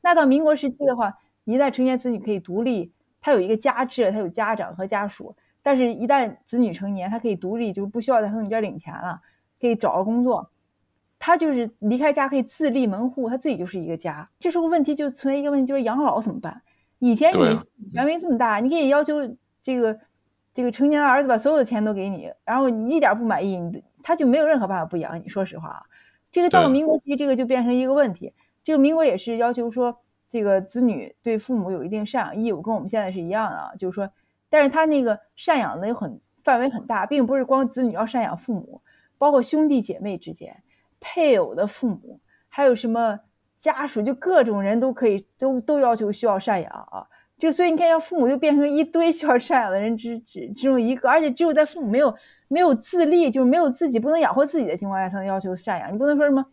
[0.00, 1.18] 那到民国时期的话。
[1.44, 5.34] 一旦成年子女可以独立，他有一个家制，他有家长和家属。
[5.62, 9.22] 但是，一旦子女成年，他可以独立，就不需要再从你这儿领钱了，
[9.58, 10.50] 可以找个工作。
[11.18, 14.28] 他就是离开家，可以自立门户，他自己就是一个家。
[14.40, 16.62] 这时候问题就存在一个问题，就是养老怎么办？
[16.98, 17.58] 以前你
[17.92, 19.16] 权威这么大，你可以要求
[19.60, 19.98] 这个
[20.52, 25.28] 这个成年的儿子把所有的钱都给你，然后你一点不满意，你他就没有任何办法不养你。
[25.28, 25.82] 说实话啊，
[26.30, 28.32] 这个到了民国期，这个就变成一个问题。
[28.64, 30.00] 这个民国也是要求说。
[30.30, 33.72] 这个子女对父母有一定赡养义务，跟我们现在是一样的啊。
[33.78, 34.10] 就是说，
[34.50, 38.82] 但是他那个赡养的有很范围很大，并不是光子女要赡养父母，
[39.16, 40.62] 包括兄弟姐妹之间、
[41.00, 43.18] 配偶的父母，还有什么
[43.54, 47.06] 家属，就各种人都可以都都要求需要赡养啊。
[47.38, 52.14] 就所以你看，要父母就变成一堆需要赡养的人之之之中一个，而且只有在父母没有
[52.50, 55.92] 没有自立，就是没有自己不能养活自己的情况下，才能要求赡养。
[55.92, 56.44] 你不能说什么。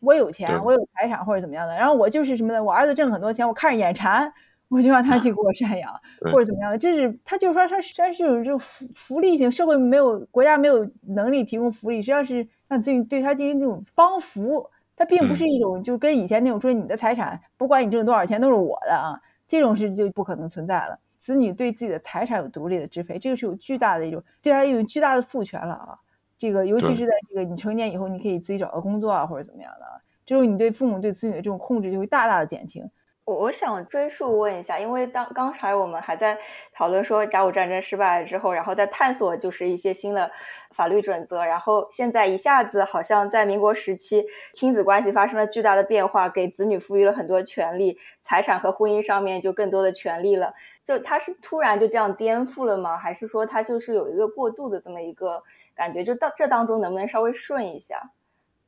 [0.00, 4.32] 我有钱，我有财产或者怎么样的，然后我就是什么的，我儿子挣很多钱，我看着眼馋，
[4.68, 5.92] 我就让他去给我赡养
[6.32, 14.66] 或者怎么样的，这是他就是说他他是有这种福福利性，社会没有国家没有能力提供福利，实际上是让自己对他进行这种帮扶，
[14.96, 20.98] 他并不是一种就跟以前那种说你的财产不管你挣多少钱都是我的啊，这种事就不可能存在了。
[21.18, 25.98] 子女对自己的财产有独立的支配，这个是有巨大的一种对他有巨大的赋权了啊。
[26.38, 29.86] 这个，尤其是在这个你成年以后，你可以自己找到工作啊，或者怎么样的，
[30.24, 32.88] 这种你对父母对子女的这种控制就会大大的减轻。
[33.24, 36.36] 我我想追溯问一下，因为当刚才我们还在
[36.74, 40.28] 讨论说甲午战争失败了之后，然后在探索就是一些新的
[40.70, 50.52] 法律准则，然后现在一下子好像在民国时期，亲子关系发生了巨大的变化，给子女赋予了很多权利，财产和婚姻上面就更多的权利了。
[50.84, 52.96] 就他是突然就这样颠覆了吗？
[52.96, 55.42] 还是说他就是有一个过渡的这么一个？
[55.74, 58.10] 感觉就到这当中能不能稍微顺一下？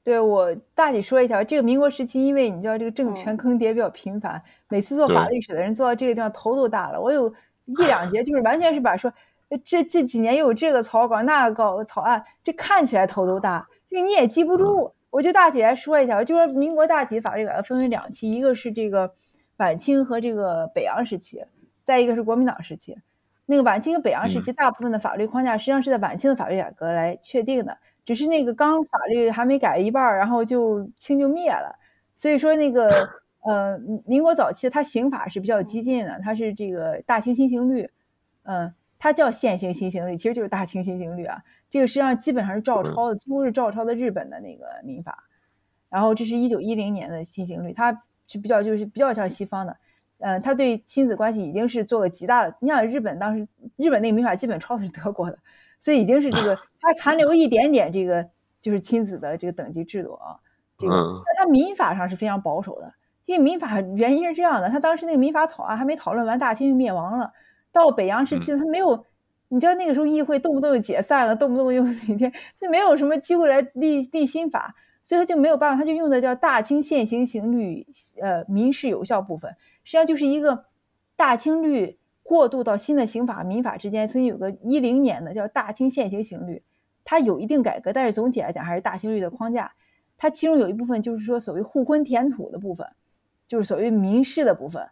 [0.05, 7.01] 对我大体说一下，这个民国时期，因为你知道这个政权更迭比较频繁，每次做法律史的人做到这个地方头都大了。
[7.01, 7.33] 我有
[7.65, 9.11] 一两节就是完全是把说
[9.65, 14.93] 这这几年又有这个草稿那个稿草案，这看起来头都大，因为你也记不住。
[15.09, 19.15] 我就大体来说一下，就说民国大体法律改革分为两期，一个是这个
[19.57, 21.45] 晚清和这个北洋时期，
[21.85, 22.99] 再一个是国民党时期。
[23.47, 31.79] 那个晚清和北洋时期，大部分的法律框架实际上是在晚清的法律改革来确定的，只是那个刚法律还没改一半，然后就清就灭了。
[32.17, 32.91] 所以说那个
[33.45, 37.91] 呃，民国早期它刑法是比较激进的，它是这个大清新刑律，
[38.45, 41.43] 嗯，它叫现行新刑律，其实就是大清新刑律啊。
[41.69, 45.25] 这个实际上基本上是照抄的，几乎是照抄的日本的那个民法。
[45.91, 49.77] 然后这是一九一零年的新刑律，它是比较就是比较像西方的，
[50.19, 52.57] 嗯，它对亲子关系已经是做了极大的。
[52.61, 53.47] 你想日本当时
[53.77, 55.39] 日本那个民法基本抄的是德国的，
[55.85, 58.30] 所以已经是这个 它残留一点点这个
[58.62, 60.41] 就是亲子的这个等级制度啊，
[60.78, 62.95] 这个但它民法上是非常保守的。
[63.26, 67.32] 因为民法原因是这样的，他当时那个民法草案还没讨论完，大清就灭亡了。
[67.70, 69.05] 到北洋时期，他没有，
[69.49, 77.87] 你知道那个时候议会动不动就解散了，动不动又哪天，他没有什么机会来立立新法，所以他就没有办法，他就用的叫《大清现行刑律》，
[78.22, 80.66] 呃，民事有效部分，实际上就是一个
[81.16, 86.57] 大清律过渡到新的刑法民法之间，曾经有个一零年的叫《大清现行刑律》，
[87.05, 89.75] 它有一定改革，但是总体来讲还是大清律的框架。
[90.16, 92.89] 它其中有一部分就是说所谓互婚填土的部分。
[93.47, 94.89] 就是所谓民事的部分，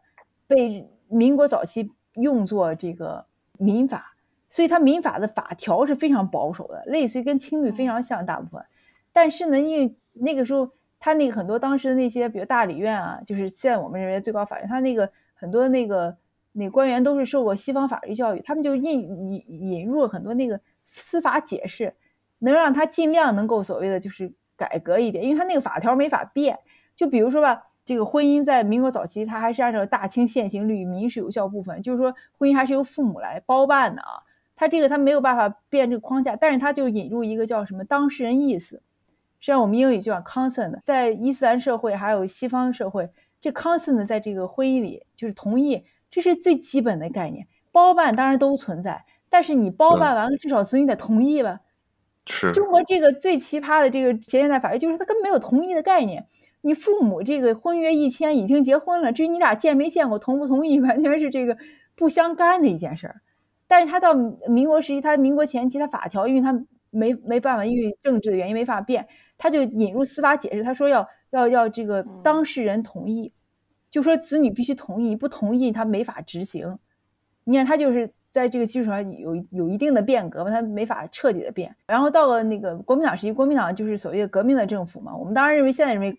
[0.47, 3.25] 被民国早期用作这个
[3.57, 4.15] 民法，
[4.47, 8.63] 所以它民法的法条是非常保守的，类似于跟清律非常像大部分。
[9.11, 10.71] 但是呢，因为那个时候
[11.01, 16.15] 他那个很多当时的那些，比如大理院啊，就是现在我们认为最高法院，他那个很多那个
[16.53, 21.95] 那官员都是受过西方法律教育，他们就引引引入了很多那个司法解释，
[22.39, 26.59] 能让他尽量能够所谓的就是改革一点，因为他那个法条没法变。
[26.95, 27.65] 就比如说吧。
[27.85, 34.23] 这个婚姻在民国早期，它还是按照大清现行律民事有效部分，就是说婚姻还是由父母来包办的啊。
[34.55, 38.77] 他这个他没有办法变这个框架，但是他就引入一个叫什么当事人意思，
[39.41, 47.49] 实际上我们英语就叫 consent，在伊斯兰社会还有西方社会，这 consent 在这个婚姻里就是同意，这是最基本的概念。
[47.73, 51.61] 包办当然都存在，但是你包办完了，至少子女得同意吧？
[52.27, 52.53] 是。
[52.53, 56.27] 中国这个最奇葩的这个前现代法律，就是他根本没有同意的概念。
[56.61, 61.57] 你父母这个婚约一签，已经结婚了，至于你俩见没见过、同不同意， 完全是这个
[61.97, 63.23] 不相干的一件事儿。
[63.67, 66.53] 但是他到民国时期，他民国前期，他法条因为他
[66.91, 69.09] 没没办法，因为政治的原因没法变，
[69.39, 73.33] 他就引入司法解释，他说要要要这个当事人同意，
[73.93, 76.81] 就说子女必须同意，不同意他没法执行。
[77.45, 81.77] 你看他就是在这个基础上有有一定的变革嘛，他没法彻底的变。
[81.87, 86.19] 然后到了那个国民党时期，国民党就是所谓的革命的政府嘛，我们当然认为现在认为。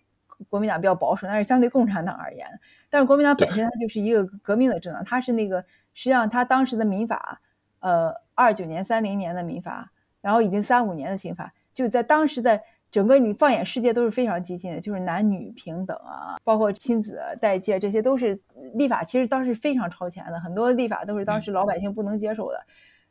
[0.50, 2.44] 国民党比较保守，但是相对共产党而言，
[2.90, 5.64] 但是国民党本身它就是一个革命的政党，它是那个
[5.94, 7.40] 实际上它当时的民法，
[7.78, 12.64] 呃，二九年、三零年的民法，然后已经三五年的刑法，就在当时在
[12.94, 18.40] 整个你放眼世界都是非常激进的，就是男女平等啊，包括亲子代借，这些都是
[18.74, 22.64] 立法，其实当时非常超前的，很多立法都是当时老百姓不能接受的。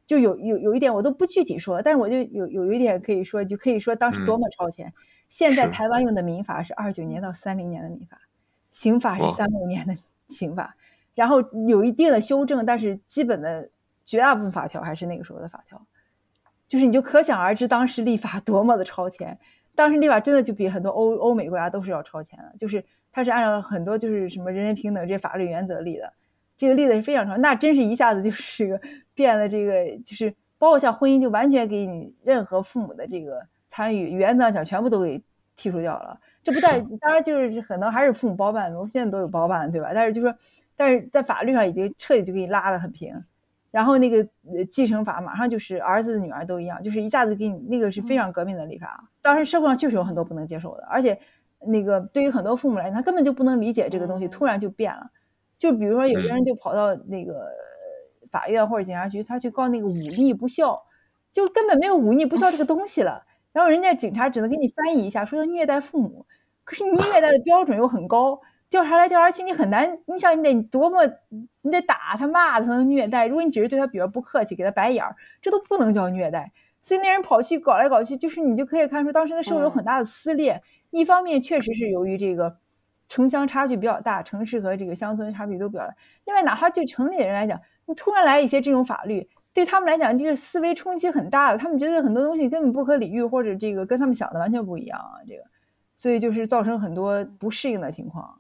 [0.05, 4.93] 就有有有一点我都不具体说，但是我就有有一点可以说，就可以说当时多么超前。
[5.27, 8.21] 现在台湾用的民法是二九年到三零年的民法，
[8.71, 9.97] 刑法是三五年的
[10.29, 10.77] 刑法，
[11.13, 13.69] 然后有一定的修正，但是基本的
[14.05, 15.85] 绝大部分法条还是那个时候的法条，
[16.69, 19.37] 就是你就可想而知当时立法多么的超前，
[19.75, 26.13] 当时立法真的就比很多欧欧美国家都是要超前的，就是它是按照很多就是什么人人平等这些法律原则立的，
[26.57, 28.81] 这个立的是非常超，那真是一下子就是个
[29.13, 33.47] 变了，这个就是包括像婚姻就完全给你任何父母的这个。
[33.75, 35.17] 参与原则上讲，全部都给
[35.57, 36.19] 剔除掉了。
[36.43, 39.93] 这不带，当然就是很多还是父母包办，我们现在都有包办，对吧？
[39.95, 40.35] 但是就说，
[40.75, 43.23] 但是在法律上已经彻底就给你拉得很平。
[43.73, 44.23] 然后那个
[44.69, 49.09] 继承法马上就是儿子女儿都一样，就是一下子给你那个是非常革命的立法。
[49.19, 51.19] 当时社会上确实有很多不能接受的，而且
[51.65, 55.09] 那个对于很多父母来讲，他根本就不能理解这个东西突然就变了。
[55.57, 57.47] 就比如说有些人就跑到那个
[58.29, 60.83] 法院或者警察局，他去告那个忤逆不孝，
[61.31, 63.25] 就根本没有忤逆不孝这个东西了。
[63.51, 66.27] 然后人家警察只能给你翻译一下，说要虐待父母，
[66.63, 68.39] 可是你虐待的标准又很高，
[68.73, 69.99] 调查来调查去，你很难。
[70.07, 71.05] 你想，你得多么，
[71.61, 73.27] 你得打他、骂他才能虐待。
[73.27, 76.51] 如果你只是对他比较不客气，给他白眼儿，这都不能叫虐待。
[76.81, 80.59] 所以那人跑去搞来搞去，就是你就可以看出当时的社会有很大的撕裂。
[80.89, 82.57] 一方面确实是由于这个
[83.07, 85.95] 城乡差距比较大，城市和这个乡村差距都比较大。
[86.25, 89.29] 另外，哪怕就城里的人来讲，你突然来一些这种法律。
[89.53, 95.43] 对他们来讲，这个思维冲击很大的，他们觉得很多东西根本不可理喻，或者这个跟他们想的完全不一样啊，这个，
[95.95, 98.39] 所以就是造成很多不适应的情况。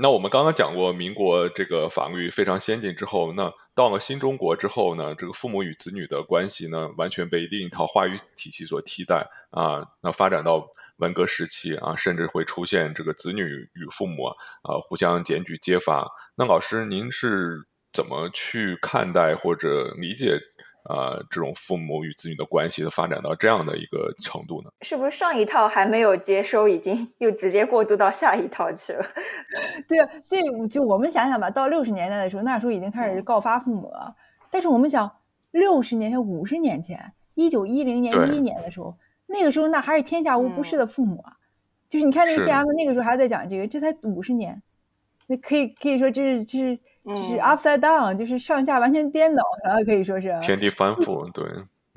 [0.00, 9.84] 那我们刚刚讲过，民国这个法律非常先进之后，那到了新中国之后呢，这个父母与子女的关系呢，完全被另一套话语体系所替代啊。
[10.00, 10.64] 那发展到
[10.98, 16.08] 文革时期啊，甚至会出现这个子女与父母啊互相检举揭发。
[16.36, 17.66] 那老师，您是？
[17.90, 20.38] 怎么去看待或者理解
[20.88, 24.70] 啊这种父母与子女的关系的发展到这样的一个程度呢？
[24.80, 29.04] 是不是上一套还没有接收，已经又直接过渡到下一套去了？
[29.86, 34.16] 对啊，所以就我们想想吧，到六十年代的时候，那时候已经开始告发父母了。
[34.50, 35.10] 但是我们想，
[35.50, 41.34] 六十年前、五十年前，一九一零年、一一年的时候，那个时候那还是天下无不是的父母啊。
[41.90, 44.62] 就是你看那个是 CM 那个时候还在讲这个，这才五十年，
[45.26, 46.78] 那可以可以说这是这是
[47.08, 50.36] 这是嗯 upside down，就是上下完全颠倒的，可以说是。
[50.40, 51.44] 天地反覆，对，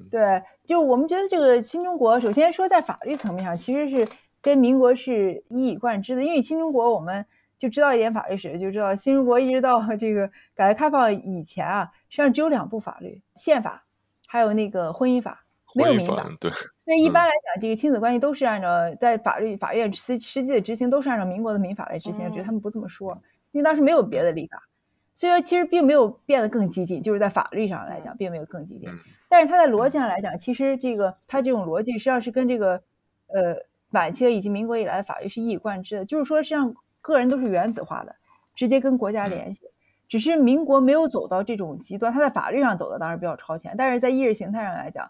[0.09, 4.07] 对，就我们觉得这个新中国，首先说在法律层面上，其实是
[4.41, 6.24] 跟民国是一以贯之的。
[6.24, 7.26] 因为新中国，我们
[7.57, 13.84] 就知道一点法律史，就知道新中国一直到这个改革开放以前啊，实际上只有两部法律：宪法，
[14.28, 15.43] 还有那个婚姻法，
[15.76, 16.26] 没有民法。
[16.39, 16.49] 对，
[16.80, 24.64] 所以一嗯般来讲，这个亲子关系都是按照在法律法院实实际的执行都是按照民国的民法来执行，只是嗯他们不这么说，因为当时没有别的立法，
[25.22, 28.97] 所以说其实并没有变得更激进，就是在法律上来讲并没有更激进嗯，
[29.30, 32.82] 但是它在逻辑上来讲，其实这个它这种逻辑实际上是跟这个
[33.28, 33.55] 呃
[33.91, 38.15] 晚期以及民国以来的法律是一以贯之的，就是说实际上个人都是原子化的，
[38.55, 39.61] 直接跟国家嗯联系。
[40.07, 45.07] 只是民国没有走到这种极端，它在法律上走的当然比较超前，但是在意识形态上来讲，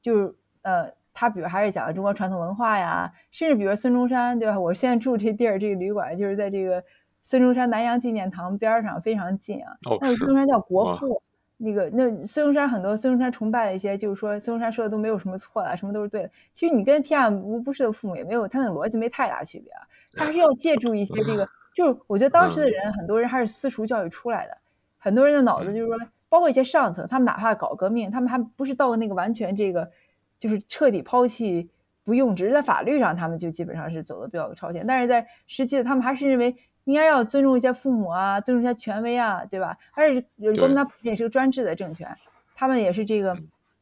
[0.00, 4.58] 就是呃，他比如还是讲的中国传统文化呀，甚至比如孙中山，对吧？
[4.58, 6.82] 我现在住这地儿，这个旅馆就是在这个
[7.22, 9.72] 孙中山南洋纪念堂边儿上，非常近啊。
[9.88, 11.22] 哦那个孙中山叫国父，
[11.56, 16.30] 那个那孙中山很多孙中山崇拜的一些，就是说孙中山说的都没有什么错的，什么都是对的。
[16.52, 19.82] 其实你跟天下无不是的父母也没有，他那个逻辑没太大区别啊。
[20.14, 24.58] 他还是要借助一些这个， 就是我觉得当时的人，很多人还是私塾教育出来的，
[24.98, 25.96] 很多人的脑子就是说，
[26.28, 29.90] 包括一些上层，他们哪怕搞革命，他们还不是到那个完全这个，
[30.38, 31.70] 就是彻底抛弃
[32.04, 39.76] 不用，只是在法律上他们就基本上是走的比较超前，但是在实际的他们还是认为应该要尊重一些父母啊，尊重一下权威啊，对吧？
[39.94, 40.26] 而且
[40.56, 42.16] 国民党本身也是个专制的政权，
[42.54, 43.36] 他们也是这个，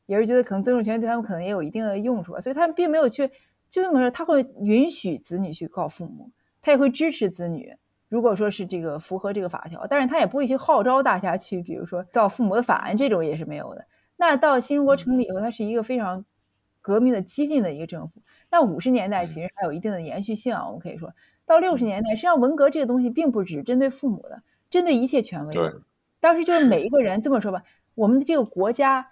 [0.06, 3.26] 也是觉得可能尊重权威对他们可能也有一定的用处吧，所以他们并没有去，
[3.68, 6.30] 就这么说，他会允许子女去告父母，
[6.60, 7.76] 他也会支持子女。
[8.08, 13.86] 如果说是这个符合这个法条，但是他也不会去号召大家去，比如说造父母的法案这种也是没有的。
[14.16, 16.24] 那到新中国成立以后，它是一个非常
[16.80, 18.20] 革命的激进的一个政府。
[18.50, 21.14] 那五十年代其实还有一定的延续性啊，我们可以说
[21.46, 25.60] 到六十年代，实际上文革这个东西并不只针对父母的，针对一切权威的。
[25.60, 25.80] 对
[26.20, 27.62] 当时就是每一个人这么说吧，
[27.94, 29.08] 我们的这个国家，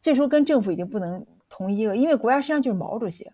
[0.00, 3.30] 这时候跟政府已经不能同一个，因为国家实际上就是毛主席。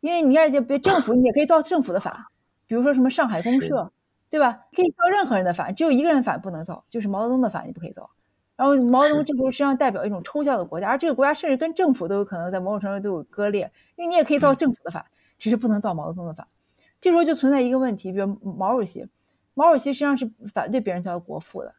[0.00, 2.30] 因为你看，就别政府，你也可以造政府的法，
[2.66, 3.90] 比如说什么上海公社，
[4.28, 4.66] 对吧？
[4.72, 8.10] 可以造任何人的法，只有一个人的法不能造，就是毛泽东的法你不可以造。
[8.56, 16.48] 然后毛泽东这时候实际上代表一种抽象的国家，而这个国家甚至跟政府都有可能在某种程度都有割裂，因为你也可以造政府的法，只是不能造毛泽东的法。
[17.06, 19.06] 这时候就存在一个问题，比如毛主席，
[19.54, 21.72] 毛主席实际上是反对别人叫国父的，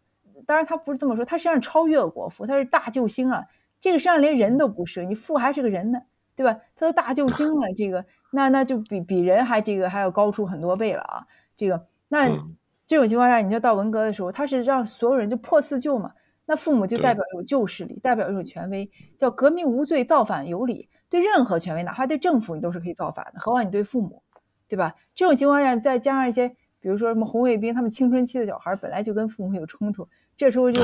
[0.46, 3.44] 当然他不是这么说，他实际上超越了国父，他是大救星啊，
[3.82, 6.00] 这个实际上连人都不是，你父还是个人呢，
[6.34, 6.62] 对吧？
[6.78, 12.30] 他都大救星了，这个那那就比比人还这个还要高出很多倍了啊，这个那。
[12.30, 12.56] 嗯
[12.90, 16.14] 这种情况下，你就到文革的时候，他是让所有人就破四旧嘛。
[16.46, 20.88] 那父母就代表一种旧势力，代表一种权威，叫革命无罪，造反有理。
[21.10, 24.24] 对任何权威，哪怕对政府，你都是可以造反的，何况你对父母，
[24.68, 24.96] 对吧？
[25.16, 26.50] 这种情况下，再加上一些，
[26.80, 30.82] 比如说什么红卫兵，他们青春期的小孩本来就跟父母有冲突，这时候就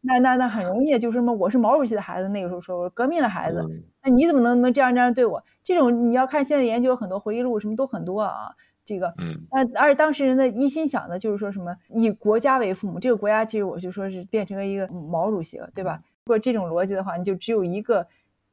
[0.00, 5.42] 那那那很容易就是什么，我是毛主席的孩子，那个时候说我是革命的孩子，嗯那你怎么能能这样这样对我？
[5.62, 8.54] 这种你要看现在研究很多回忆录，什么都很多啊。
[8.86, 16.02] 这个，嗯那而且当事人的一心想的就是说什么以国家为父母，这个国家其实我就说是变成了一个毛主席了，对吧？
[16.26, 18.06] 如果这种逻辑的话，你就只有一个，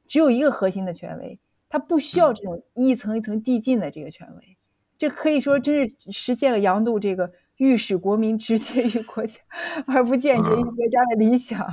[0.08, 4.58] 只有一个核心的权威，他不需要这种一层一层递进的这个权威，
[5.02, 9.40] 这可以说真是实现了杨度这个欲使国民直接于国家，
[9.88, 11.68] 而不间接于国家的理想。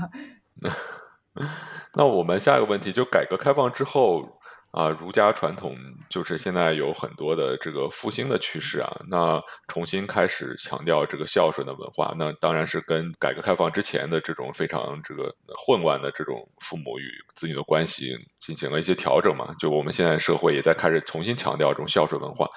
[1.94, 4.26] 那我们下一个问题就改革开放之后
[4.70, 5.76] 啊，儒家传统
[6.08, 15.34] 就是现在有很多的这个复兴的趋势啊，那重新开始强调这个孝顺的文化，那当然是跟改革开放之前的这种非常这个
[15.66, 19.54] 混乱的这种父母与子女的关系进行了一些调整嘛。
[19.58, 22.48] 就我们现在社会也在开始重新强调这种孝顺文化。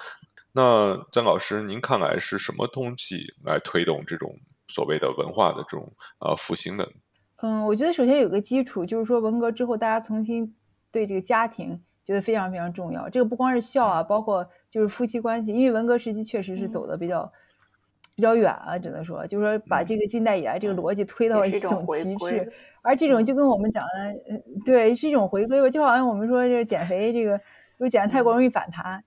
[0.52, 4.34] 那张老师，您看来是什么东西来推动这种
[4.68, 6.88] 所谓的文化的这种呃复兴的？
[7.36, 10.54] 嗯，我觉得首先有个基础，就是说文革之后，大家重新
[10.92, 13.08] 对这个家庭觉得非常非常重要。
[13.08, 17.32] 这个不光是孝啊，包括就是夫妻关系，因为文革时期确实是走的比较、
[18.14, 19.26] 比较远啊，只能说。
[19.26, 29.02] 就是说把这个近代以来这个逻辑推到一种种极回归致，而这种就跟我们讲的，呃对，是一种回归吧，就好像我们说这减肥这个，如果减的太过容易反弹，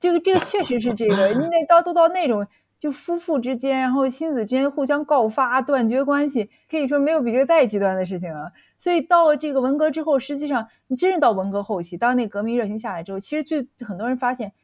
[0.00, 2.46] 这个这 个确实是这个，你得到都到那种。
[2.80, 8.52] 就夫妇之间，然后亲子之间互相告发、断绝关系，可以说没有比这个再极端的事情了。
[8.78, 14.54] 所以到这个文革之后，实际上你真是到文革后期，当那革命热情下来之后，其实最很多人发现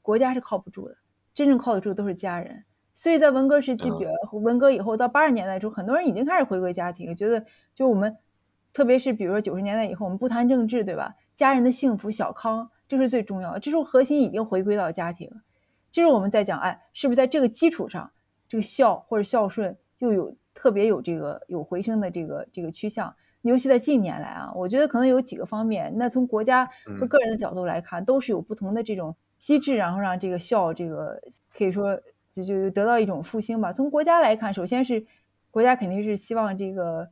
[0.00, 0.96] 国家是靠不住的，
[1.34, 2.64] 真正靠得住都是家人。
[2.94, 7.44] 所以在文革时期，比如文革以后到八十年代之后，很多人已经开始回归家庭，觉得
[7.74, 8.16] 就我们，
[8.72, 11.14] 特别是比如说九十年代以后，我们不谈政治，对吧？
[11.34, 15.30] 家人的幸福小康这是最重要的，这时候核心已经回归到家庭。
[15.90, 18.10] 这是我们在讲，哎，是不是在这个基础上，
[18.48, 23.14] 这个孝或者孝顺又有特别有这个有回升的这个这个趋向？
[23.42, 25.92] 尤其在近年来啊，我觉得可能有几个方面。
[25.96, 26.68] 那从国家
[26.98, 31.20] 和个人的角度来看，都是有不同的这种机制，然后让这个孝这个
[31.56, 33.72] 可以说就就得到一种复兴吧。
[33.72, 35.06] 从国家来看，首先是
[35.52, 37.08] 国家肯定是希望这个，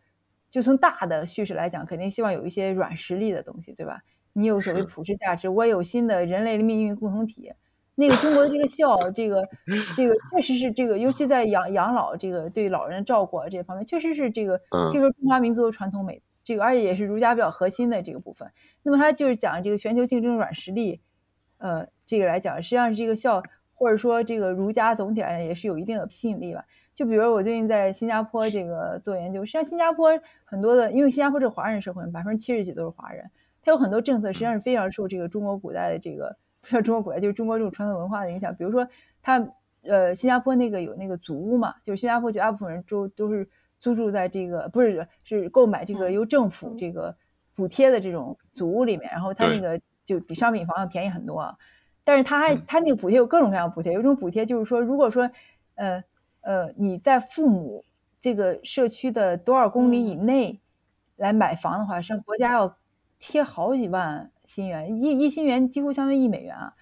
[0.50, 4.00] 就从大的叙事来讲，肯定希望有一些软实力的东西，对吧？
[4.34, 7.50] 你有所谓普世价值，我有新的人类的命运共同体。
[7.94, 9.48] 那个中国的这个孝，这个
[9.94, 14.58] 这个 确实是这个，尤其在养养老这个对老人照顾这方面，确实是这个，
[14.90, 18.50] 可以说中华民族的传统美，这个而且也是儒家比较核心的这个部分。
[18.82, 21.00] 那么他就是讲这个全球竞争软实力，
[21.58, 23.40] 呃，这个来讲，实际上是这个孝，
[23.74, 26.64] 或者说这个儒家总体来讲也是有一定的吸引力吧。
[26.96, 30.10] 就比如我最近在新加坡这个做研究，实际上新加坡
[30.44, 33.30] 很多的，因为新加坡是华人社会，百分之七十几都是华人，
[33.64, 36.36] 它有很多政策实际上是非常受这个中国古代的这个。
[36.60, 38.88] 不是中国古代就是中国这种传统文化的影响，比如说，
[39.20, 39.46] 它
[39.82, 43.46] 呃，新加坡那个有那个祖屋嘛，就是新加坡绝大部分人都都是
[43.78, 47.14] 租住在这个，不是是购买这个由政府这个
[47.54, 51.58] 补贴的这种祖屋里面，然后它那个就比商品房要便宜很多啊，
[52.02, 55.30] 但是它还它那个补贴有各种各样的补贴，有一种补贴就是说，如果说
[55.74, 56.02] 呃
[56.40, 57.84] 呃你在父母
[58.22, 60.62] 这个社区的多少公里以内
[61.16, 62.78] 来买房的话，是国家要
[63.18, 64.30] 贴好几万。
[64.46, 66.74] 新元一一新元几乎相当于一美元啊，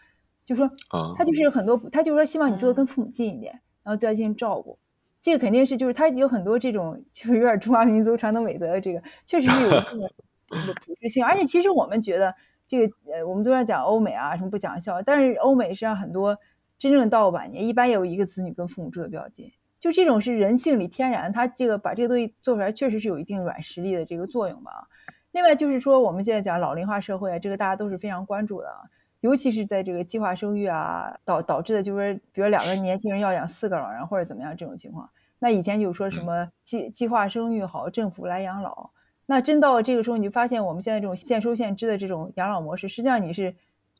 [0.45, 0.69] 就说
[1.17, 3.53] 他就是很多，他就说希望你住的跟父母近一点，
[3.85, 4.81] 然后对他进行照顾，
[5.23, 10.11] 这个肯定是就是他有很多这种就是有点中华民族传统美德的这个，确实是有这个
[10.85, 11.25] 普适性。
[11.25, 12.35] 而且其实我们觉得
[12.67, 16.37] 这个呃，我们都在讲欧美啊什么不讲孝，但是欧美实际上很多
[16.79, 24.89] 真正到晚年，一般也有一个子女跟父母住的比较近，就这种是人性里天然，他这个把这个东西做出来，确实是有一定软实力的这个作用吧。
[25.33, 28.69] 另外就是说，我们现在讲老龄化社会，这个大家都是非常关注的，
[29.21, 35.11] 尤其是在这个计划生育啊导导致的，就是比如两个年轻人要养四个老人或者怎么样这种情况。
[35.39, 38.91] 那以前就说什么计计划生育好，政府来养老。
[39.27, 43.55] 那真到这个时候，你就发现我们现在这种现收现支的这种养老模式，实际上你是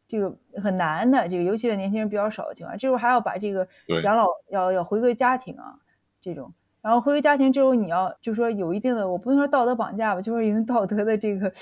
[0.07, 1.29] 这个很难的。
[1.29, 3.67] 这个尤其是年轻人比较少的情况，这时候还要把这个
[4.05, 5.79] 养老要要回归家庭啊
[6.21, 6.53] 这种。
[6.83, 11.53] 然后回归家庭之后，你要就说有一定的，我不能说道德绑架吧，就是有道德的这个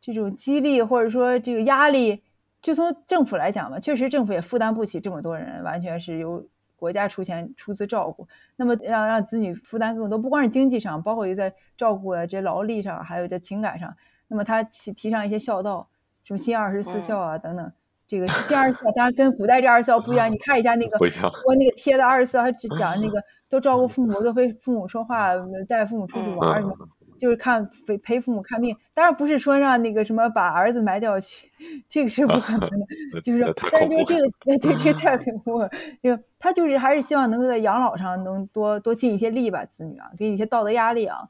[0.00, 2.22] 这种激励，或者说这个压力。
[2.62, 6.44] 就从政府来讲吧，确实政府也负担不起这么多人，完全是由
[6.74, 8.26] 国家出钱出资照顾。
[8.56, 13.94] 那么让让子女负担更多，不光是经济上，包括又在照顾啊这劳力上，还有在情感上。
[14.26, 15.86] 那么他提提倡一些孝道，
[16.24, 17.72] 什么新二十四孝啊等等。
[18.08, 23.22] 这个新二十四孝当然跟古代这二十四孝不一样， 你看一下那个我那个贴的二十四孝，他只讲那 个。
[23.48, 25.32] 多照顾父母，多陪父母说话，
[25.68, 26.76] 带父母出去玩什么，
[27.16, 28.76] 就是看陪陪父母看病。
[28.92, 31.48] 当然不是说让那个什么把儿子埋掉去，
[31.88, 32.86] 这个是不可能的。
[33.22, 35.68] 就是，但是就是 这个，对这个太恐怖了。
[36.02, 41.28] 就他就是还是希望能够在养老上能多多尽一些力吧，子女啊，给你一些道德压力啊。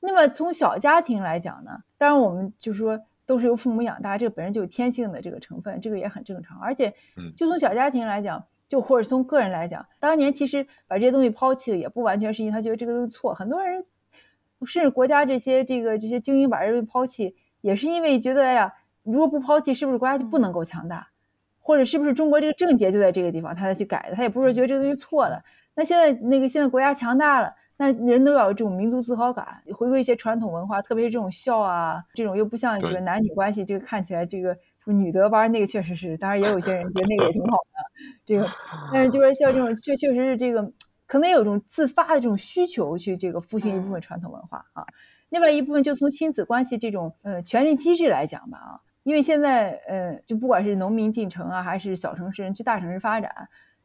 [0.00, 6.58] 那么从小家庭来讲呢，当然我们就是说都是由父母养大，这个本身就有天性的这个成分，这个也很正常。
[6.60, 6.94] 而且，
[7.36, 8.46] 就从小家庭来讲。
[8.68, 13.32] 就或者从个人来讲，当年其实把这些东西抛弃了，也不完全是因为他觉得这个东西错。
[13.32, 13.86] 很多人，
[14.66, 21.08] 甚至国家这些这个这些精英把这东西抛弃，也是因为觉得，哎呀，如果不抛弃，是不是国家就不能够强大？
[21.58, 24.16] 或者是不是中国这个症结就在这个地方，他才去改的？
[24.16, 25.42] 他也不是觉得这个东西错的。
[25.74, 34.56] 那现在那个现在国家强大了，那人都要有这种民族自豪感，回归一些传统文化，特别是这种孝啊，这种又不像这个男女关系，这个看起来这个。
[34.92, 37.78] 女德班那个确实是，当然也有些人觉得那个也挺好的，
[38.24, 38.48] 这个，
[38.92, 40.72] 但是就是像这种确确实是这个，
[41.06, 44.84] 可能有一种自发的这种需求去这个复兴一部分传统文化啊。
[45.30, 53.30] 另外一部分就从亲子关系这种呃权力机制来讲吧啊，因为现在呃就不管是农民进城啊，还是小城市人去大城市发展，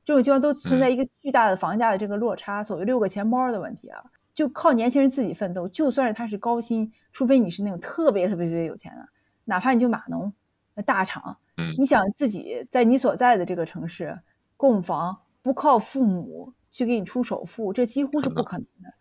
[0.06, 4.02] 这种情况都存在一个巨大的房价的这个落差，所谓六个钱包的问题啊，
[4.34, 9.06] 就靠年轻人自己奋斗，就算是他是高薪，除非你是那种特别特别特别有钱的，
[9.44, 10.34] 哪怕你就码农。
[10.82, 14.20] 大厂，嗯，你想自己在你所在的这个城市
[14.58, 18.94] 供房，不靠父母去给你出首付，这几乎是不可能的。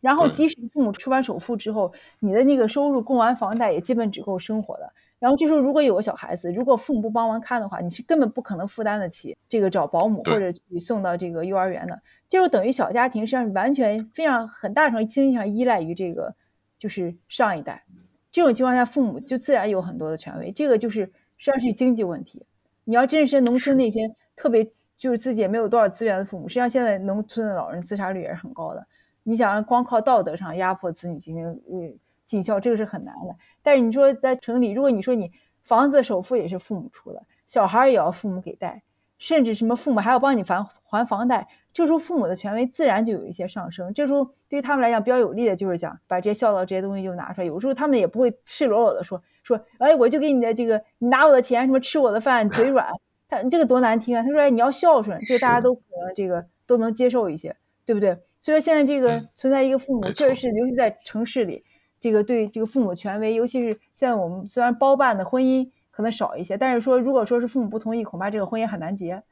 [0.00, 4.92] 然后，即使父母出完首付之后，你的那个收入供完房贷也基本只够生活的。
[5.18, 12.00] 然后这时候，如果有个小孩子，如果父母不帮忙看的话，你是根本不可能负担得起这个找保姆或者去送到这个幼儿园的。
[12.30, 16.34] 这就等于小家庭实际上完全非常很大程度经济上依赖于这个，
[16.78, 17.84] 就是上一代。
[18.32, 20.50] 这种情况下，父母就自然有很多的权威。
[20.50, 21.12] 这个就是。
[21.40, 22.44] 实际上是经济问题。
[22.84, 28.86] 你要真是农村那些特别就是自己也没有多少资源的父母，实际上现在农村的老人自杀率也是很高的。
[29.22, 31.94] 你想光靠道德上压迫子女进行呃
[32.26, 33.34] 尽孝，这个是很难的。
[33.62, 38.82] 但是你说在城里，如果你说你房子首付也是父母出的，小孩也要父母给带，
[39.20, 43.92] 甚至什么父母还要帮你还还房贷，这时候父母的权威自然就有一些上升。
[43.92, 47.46] 这时候对于他们来讲比较有利的就是讲把这些孝道这些东西就拿出来。
[47.46, 52.88] 有时候他们也不会赤裸裸的说说，哎，我就给你的这个，你拿我的钱，什么吃我的饭，嘴软。
[53.28, 54.22] 他这个多难听啊！
[54.22, 58.18] 他说，哎，你要孝顺，这个大家都可能这个都能接受一些，对不对？
[58.38, 61.62] 所以说现在这个存在一个父母，确实是尤其在城市里，
[62.00, 65.70] 这个对这个父母权威，尤其是现在我们虽然包办的婚姻。
[65.90, 69.22] 可能少一些，但是说如果说是父母不同意，恐怕这个婚姻很难结，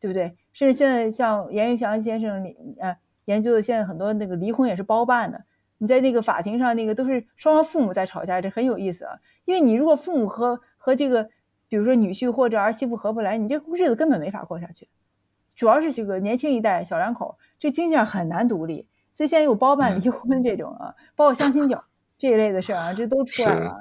[0.00, 0.36] 对不对？
[0.52, 2.44] 甚至现在像严玉祥先生
[2.78, 5.44] 呃研究的，现在很多那个离婚也是包办的。
[5.78, 9.18] 你在那个法庭上，那个都是双方父母在吵架，这很有意思啊。
[9.44, 11.28] 因为你如果父母和和这个，
[11.68, 14.88] 比如说女婿或者儿媳妇合不来，你这日子根本没法过下去。
[15.56, 21.84] 主要是这个年轻一代小两口，这经济上很难独立，所以现在有包办离婚这种啊，包括相亲角。
[22.16, 23.76] 这一类的事儿啊，这都出来了，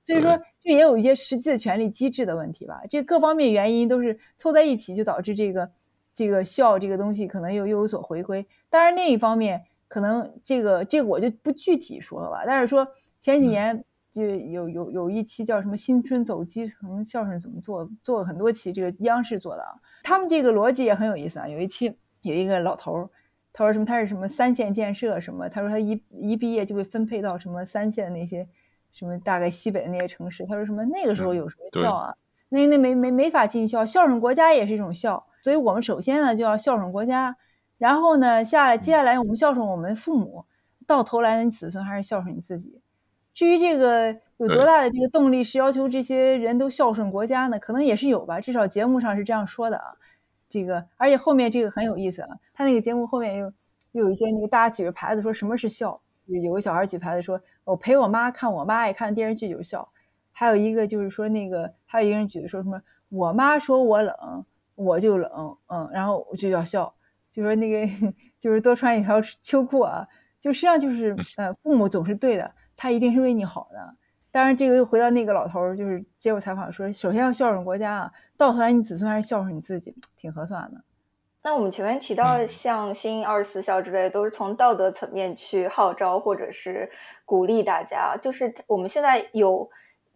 [0.00, 2.82] 所以说这也有一些实际的权利机制的问题吧。
[2.90, 5.70] 这各方面原因都是凑在一起，就导致这个
[6.12, 8.44] 这个孝这个东西可能又又有所回归。
[8.68, 12.42] 当然另一方面，可能这个这个我就不具体说了吧。
[12.44, 12.84] 但是说
[13.20, 19.70] 前几年就有有有一期叫什么“新春走基层孝顺怎么做”，做了很多期，这个央视做的啊。
[20.02, 21.46] 他们这个逻辑也很有意思啊。
[21.46, 23.08] 有一期有一个老头儿。
[23.52, 23.86] 他说什么？
[23.86, 25.48] 他是什么三线建设什么？
[25.48, 28.46] 他说他一一毕业就被分配到什么三线那些
[28.96, 30.44] 什么大概西北的那些城市。
[30.46, 32.14] 他说什么那个时候有什么孝啊？
[32.48, 35.26] 那那没没没法尽孝，孝顺国家也是一种孝。
[35.42, 37.36] 所以我们首先呢就要孝顺国家，
[37.78, 40.46] 然后呢下来接下来我们孝顺我们父母，
[40.86, 42.80] 到头来呢你子孙还是孝顺你自己。
[43.34, 47.58] 至于这个有多大的这个动力是要求这些人都孝顺国家呢？
[47.58, 49.84] 可能也是有吧，至少节目上是这样说的啊。
[50.48, 53.52] 这个，而且后面这个很有意思啊，他那个节目后面又
[53.92, 59.88] 又有一些那个大家举着牌子说什么是孝，有个小孩举牌子说，我陪我妈看我妈爱看电视剧就笑，
[60.32, 64.44] 还有一个就是说那个还有一个人举的说什么，我妈说我冷
[64.74, 66.92] 我就冷，嗯，然后我就要笑，
[67.30, 70.06] 就说那个 就是多穿一条秋裤啊，
[70.40, 73.96] 就实际上就是 呃父母总是对的，他一定是为你好的。
[74.30, 80.82] 当然，这个又回到那个老头儿，就是接受采访说，首先要孝顺国家啊，到头来你子孙还是孝顺你自己，挺合算的。
[81.46, 86.90] 那我们前面提到像新二十四孝之类，都是从道德层面去号召或者是
[87.24, 88.16] 鼓励大家。
[88.20, 89.70] 就是我们现在有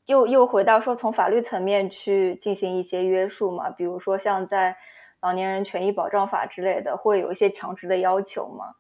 [0.06, 3.70] 又又回到说，从法律层面去进行一些约束嘛？
[3.70, 4.76] 比如说像在
[5.20, 8.74] 老年人权益保障法之类的，会有一些强制的要求吗？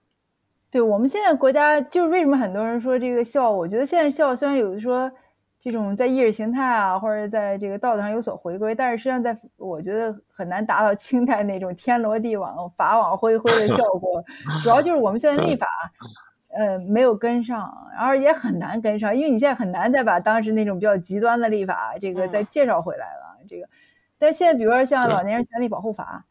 [0.72, 3.48] 对我们现在国家，就是为什么很多人说这个孝？
[3.48, 5.12] 我觉得现在孝虽然有的说。
[5.60, 14.24] 这种在意识形态啊，或者在这个道德上有所回归，但是实际上，在我觉得很难达到清代那种天罗地网、 法网恢恢的效果。
[14.62, 15.66] 主要就是我们现在立法，
[16.48, 23.36] 呃，没有跟上，然后也很难跟上，因为你现在很难再把当时那种比较极端的立法，这个再介绍回来了。
[23.46, 23.68] 这个，
[24.18, 26.24] 但现在比如说像老年人权利保护法，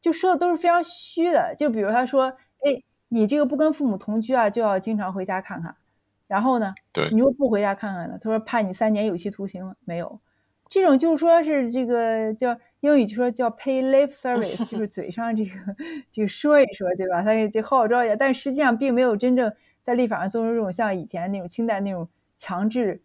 [0.00, 1.54] 就说的都是非常虚的。
[1.54, 2.34] 就比如他说，
[2.64, 5.76] 哎，你这个不跟父母同居啊，就要经常回家看看。
[6.34, 6.74] 然后呢？
[6.92, 8.18] 对，你又不回家看看呢？
[8.20, 9.72] 他说判你三年有期徒刑。
[9.84, 10.20] 没有，
[10.68, 15.50] 这种就是说是这个叫英语就说叫 pay lip service， 就是嘴上这个
[16.10, 17.22] 这个说一说，对吧？
[17.22, 19.52] 他就号召一下，但实际上并没有真正
[19.84, 23.04] 在立法上做出这种像以前那种清代那种强制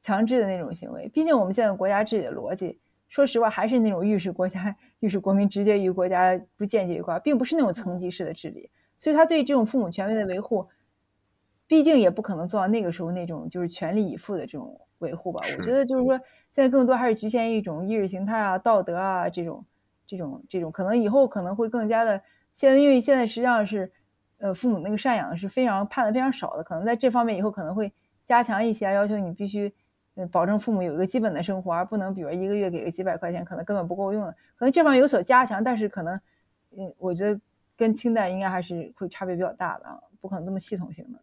[0.00, 1.10] 强制的那种行为。
[1.12, 2.80] 毕竟我们现在国家治理的逻辑，
[3.10, 8.70] 说实话还是那种预示国家、预示国民直接于国家，不间接于国家，并不是那种层级式的治理。
[8.96, 10.66] 所以他对这种父母权威的维护。
[11.70, 15.40] 毕竟也不可能做到那个时候那种就是全力以赴的这种维护吧。
[15.56, 16.18] 我觉得就是说，
[16.48, 19.64] 现在更多还是局限于一种意识形态啊、道德啊这种、
[20.04, 20.72] 这种、这种。
[20.72, 22.20] 可能以后可能会更加的。
[22.54, 23.92] 现在因为现在实际上是，
[24.38, 26.64] 呃，父母那个赡养是非常判的非常少的。
[26.64, 27.92] 可能在这方面以后可能会
[28.24, 29.72] 加强一些，要求你必须，
[30.16, 34.32] 呃，保证父母有一个基本的生活，而不能比如一个月给个几百块钱，可能根本不够用的。
[34.56, 36.20] 可能这方面有所加强，但是可能，
[36.76, 37.40] 嗯，我觉得
[37.76, 41.20] 跟清代应该还是会差别比较大的，不可能这么系统性的。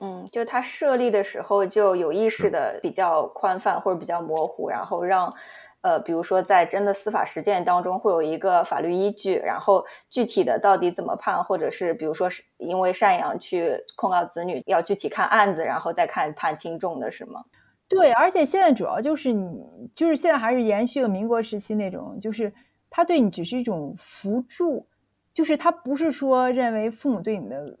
[0.00, 5.34] 嗯，就他设立的时候就有意识的比较宽泛或者比较模糊，然后让，
[5.80, 17.44] 呃，比如说在真的司法实践当中会有一个法律依据，然后具体的到底怎么判，或者是比如说是因为赡养去控告子女，要具体看案子，然后再看判轻重的是吗？
[17.88, 22.52] 对，而且现在主要就是你，就是现在还是延续了民国时期那种，就是
[22.88, 24.86] 他对你只是一种辅助，
[25.34, 27.76] 就是他不是说认为父母对你的。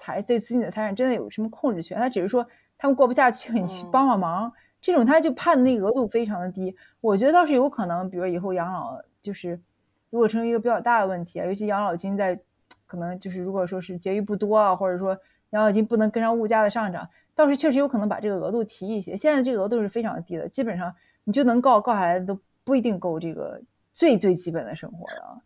[0.00, 1.98] 财对子女的财产真的有什么控制权？
[1.98, 2.46] 他只是说
[2.78, 4.50] 他们过不下去，你去帮帮忙。
[4.80, 6.74] 这种他就判的那个额度非常的低。
[7.02, 9.60] 我觉得倒是有可能，比如以后养老就是
[10.08, 12.40] 如果成为一个比较大的问题啊，尤其养老金在
[12.86, 15.18] 可能就是如果说是结余不多啊，或者说
[15.50, 19.14] 养老金不能跟上物价的上涨，倒是确实有可能把这个额度提一些。
[19.18, 20.94] 现在这个额度是非常低的，基本上
[21.24, 23.60] 你就能告告下来都不一定够这个
[23.92, 25.42] 最最基本的生活的。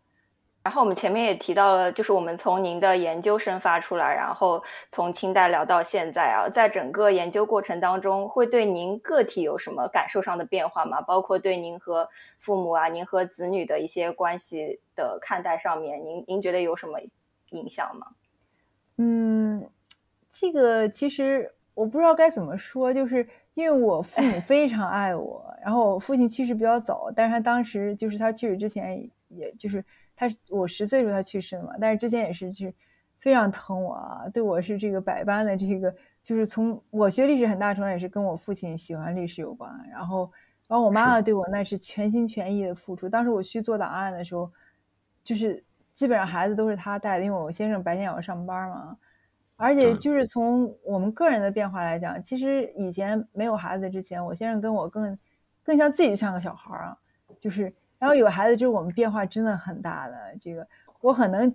[0.65, 10.99] 然后我们前面也提到了，就是我们从您的研究生发出来，然后从清代聊到现在啊，在整个研究过程当中，会对您个体有什么感受上的变化吗？
[11.01, 12.09] 包括对您和
[12.39, 16.99] 父母啊，您和子女的一些关系的看待上面，您您觉得有什么
[17.51, 18.07] 影响吗？
[18.97, 19.69] 嗯，
[20.31, 29.85] 这个其实我不知道该怎么说，就是因为我父母 非常爱我，然后我父亲去世比较早，但是他当时就是他去世之前，也就是。
[30.15, 32.73] 他我十岁时候他去世的嘛，但是之前也是就是
[33.19, 35.93] 非常疼我啊，对我是这个百般的这个，
[36.23, 40.31] 就是从我学历史很大程度也是跟我父亲喜欢历史有关，然后
[40.67, 43.09] 然后我妈妈对我那是全心全意的付出。
[43.09, 44.51] 当时我去做档案的时候，
[45.23, 45.63] 就是
[45.93, 48.97] 基本上孩子都是他带的，因为我先生白天也要上班嘛，
[49.57, 55.17] 而且就是从我们个人的变化来讲，其实以前没有孩子之前，我先生跟我更
[55.63, 56.97] 更像自己像个小孩啊，
[57.39, 57.73] 就是。
[57.97, 60.15] 然后有孩子之后，我们变化真的很大了。
[60.39, 60.67] 这个
[61.01, 61.53] 我很能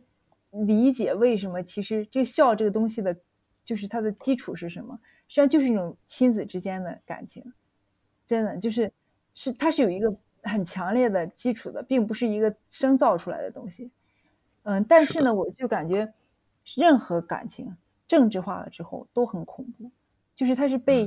[0.50, 1.62] 理解为什么。
[1.62, 3.16] 其实这孝这个东西的，
[3.62, 4.98] 就是它的基础是什么？
[5.28, 7.52] 实际上就是一种亲子之间的感情，
[8.26, 8.92] 真的就是
[9.34, 10.12] 是它是有一个
[10.42, 13.90] 很强烈的基础的，并不是一个生造出来的东西。
[14.64, 16.12] 嗯，但是呢，我就感觉
[16.64, 17.76] 任何感情
[18.08, 19.90] 政治化了之后都很恐怖，
[20.34, 21.06] 就是它是被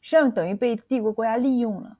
[0.00, 1.96] 实际上等于被帝国国家利用了，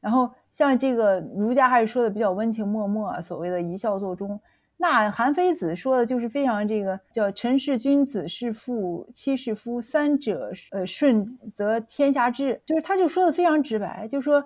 [0.00, 0.30] 然后。
[0.52, 4.40] 像这个儒家还是说的比较温情脉脉，所谓的一笑作忠。
[4.76, 11.24] 那韩非子说的就是非常这个叫臣是君子，是父，妻是夫，三者呃顺
[11.54, 12.60] 则天下治。
[12.66, 14.44] 就是他就说的非常直白，就说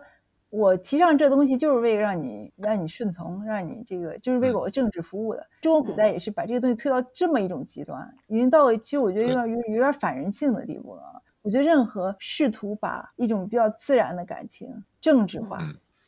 [0.51, 5.47] 我提倡这东西就是为了让你让你顺从，让你这个就是为我政治服务的。
[5.63, 11.23] 中国古代也是把这个东西推到这么一种极端，已经到了其实我觉得有点有有点反人性的地步了。
[11.45, 15.59] 我觉得任何试图把一种比较自然的感情政治化。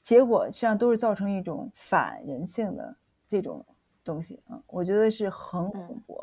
[0.00, 2.96] 结果实际上都是造成一种反人性的
[3.28, 3.66] 这种
[4.02, 6.18] 东西啊，我觉得是很恐怖。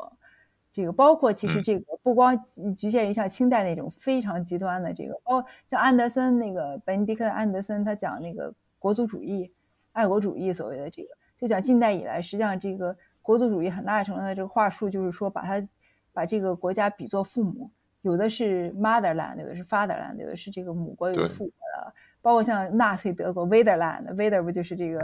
[0.72, 2.36] 这个包括其实这个不光
[2.76, 9.52] 局限于像清代那种非常极端的这个，包像安德森那个本迪克安德森，他讲那个国族主义、
[9.92, 15.68] 爱国主义所谓的这个，就讲近代以来，实际上这个国族主义很大程度的这个话术就是说，把它
[16.12, 17.70] 把这个国家比作父母，
[18.04, 21.94] 有的是 motherland，有的是 fatherland，有的是这个母国有的父国的。
[22.20, 25.00] 包括像纳粹德国 Vaderland，Vader 不就是这个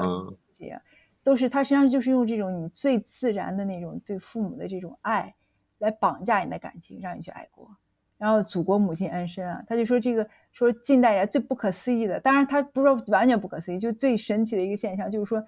[0.52, 0.81] 节，
[1.22, 5.35] 都是他实际上就是用这种你最自然的那种对父母的这种爱，
[5.78, 7.74] 来绑架你的感情，让你去爱国。
[8.16, 15.43] 然后祖国母亲安身啊，他就说这个说近代以来最不可思议的，当然他不是说完全不可思议，就最神奇的一个现象就是说，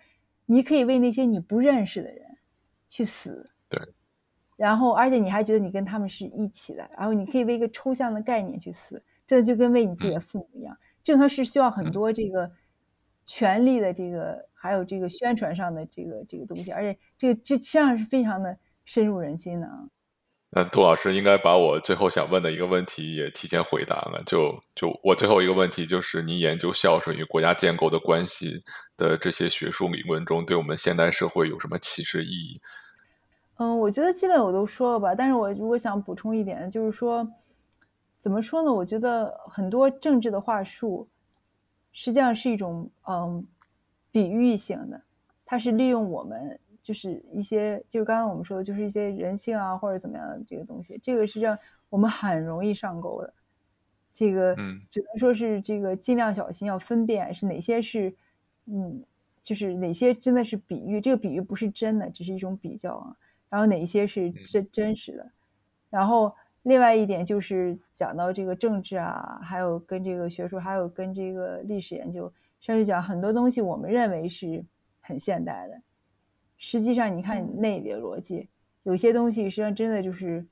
[0.46, 2.36] 你可以为那些你不认识的人
[2.88, 3.80] 去死，对，
[4.62, 10.78] 然后而且你还觉得你跟他们是一起的，然后你可以为一个抽象的概念去死，这就跟为你自己的父母一样。
[11.02, 12.48] 这个是需要很多这个
[13.24, 19.88] 权力的这个，还有这个宣传上的这个这个东西，而且这个这实际上是非常的深入人心的啊。
[20.52, 24.22] 那杜老师应该把我最后想问的一个问题也提前回答了。
[24.24, 28.62] 就就我最后一个问题就是，您研究孝顺与国家建构的关系
[28.96, 32.60] 的这些学术理论中，对我们现代社会有什么启示意义？
[33.62, 35.14] 嗯，我觉得基本我都说了吧。
[35.14, 37.28] 但是我如果想补充一点，就是说。
[38.18, 38.72] 怎么说呢？
[38.72, 41.08] 我觉得很多政治的话术，
[41.90, 43.44] 实际上是一种嗯
[44.12, 45.02] 比喻性的，
[45.44, 51.58] 它是利用我们就是一些，就刚刚我们说的，就是一些人性啊或者怎么样的这个东西，这个实际上
[51.90, 53.34] 我们很容易上钩的。
[54.14, 54.54] 这个
[54.88, 58.14] 只能说是这个尽量小心，要分辨是哪些是
[58.66, 59.02] 嗯，
[59.42, 63.16] 就是哪些真的是比喻，这个比喻不是真的，只是一种比较啊。
[63.52, 65.30] 然后哪一些是真真实的，
[65.90, 66.34] 然后。
[66.64, 74.64] 另外一点就是讲到这个政治啊，还有跟这个学术，还有跟这个历史研究，上去讲很多东西，我们认为是
[75.00, 75.82] 很现代的，
[76.58, 78.48] 实际上你看那里的逻辑，
[78.84, 80.46] 有些东西实际上真的就是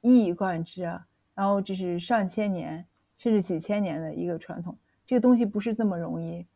[0.00, 2.86] 一以贯之啊，然后这是上千年
[3.18, 6.46] 甚至几千年的一个传统，这个东西不是这么容易，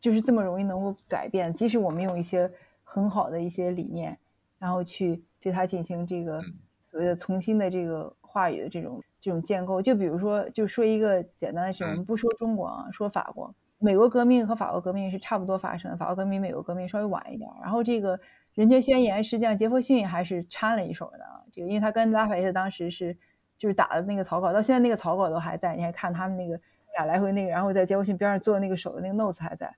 [0.00, 2.50] 就是这么容易能够改变，即使我们用一些
[2.82, 4.18] 很好的一些理念，
[4.60, 6.40] 然后去对它进行这个。
[6.82, 17.48] 所谓的重新的这个话语的这种这种建构，就比如说，就说一个简单的事，我们不说中国啊，说法国，美国革命和法国革命是差不多发生的，法国革命、美国革命稍微晚一点。
[17.62, 18.18] 然后这个
[18.54, 23.16] 人权宣言，实际上杰弗逊还是掺了一手的啊，这个因为他跟拉法叶当时是
[23.56, 26.60] 就是打的那个草稿，到现在那个草稿都还在，你还看他们那个
[26.96, 29.72] 俩来回那个，然后在杰弗逊边上做的那个手的那个 notes 还在。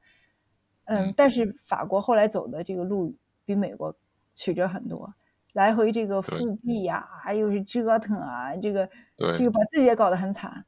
[0.85, 3.15] 嗯，但是法国后来走的这个路
[3.45, 3.95] 比美国
[4.35, 5.15] 曲折很多。
[5.53, 8.89] 来回这个复辟呀，又是折腾啊，这个
[9.37, 10.65] 这个把自己也搞得很惨。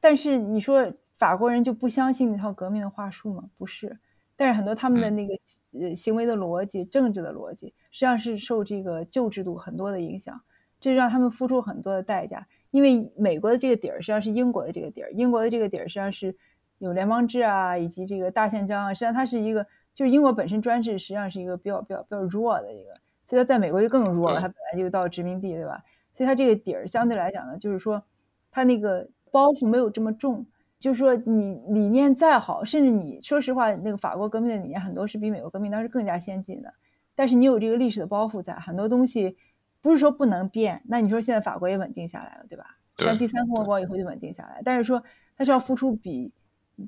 [0.00, 3.44] 但是你说法国人就不相信那套革命的话术吗？
[3.56, 3.98] 不是。
[4.34, 5.34] 但是很多他们的那个
[5.78, 10.42] 呃行为的逻辑、政治的逻辑，实际上是受这个旧制度很多的影响，
[10.80, 12.48] 这让他们付出很多的代价。
[12.72, 16.34] 因为美国的这个底儿实际上是英国的这个底儿，英国的这个底儿实际上是
[16.78, 22.94] 有联邦制啊，以及这个大宪章啊，实际上它是一个，就是英国本身专制实际上是一个比较比较比较弱的一个，
[23.24, 25.82] 所以它在美国就更弱了，它本来就到殖民地，对吧？
[26.14, 28.02] 所以它这个底儿相对来讲呢，就是说
[28.50, 30.46] 它那个包袱没有这么重，
[30.78, 36.74] 就是说你理念再好，甚至你说实话，那个法国革命的理念很多是比美国革命当时更加先进的，
[37.14, 39.36] 但是你有这个历史的包袱在，很多东西。
[39.84, 42.78] 不是说不能变，那你说现在法国也稳定下来了，对吧？
[42.98, 45.02] 像第三共和国以后就稳定下来，但是说
[45.36, 46.32] 它是要付出比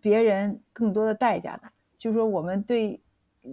[0.00, 1.62] 别人更多的代价的。
[1.98, 3.00] 就是说，我们对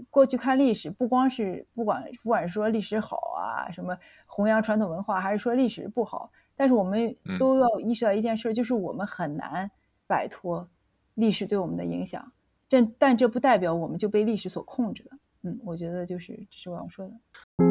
[0.09, 9.69] 过去看历史，不光是不管不管是说历史好啊，什么弘扬传统文化，还是说历史不好，但是我们都要意识到一件事，就是我们很难
[10.07, 10.69] 摆脱
[11.15, 12.31] 历史对我们的影响。
[12.69, 15.17] 这但这不代表我们就被历史所控制了。
[15.43, 17.70] 嗯，我觉得就是这是我要说的。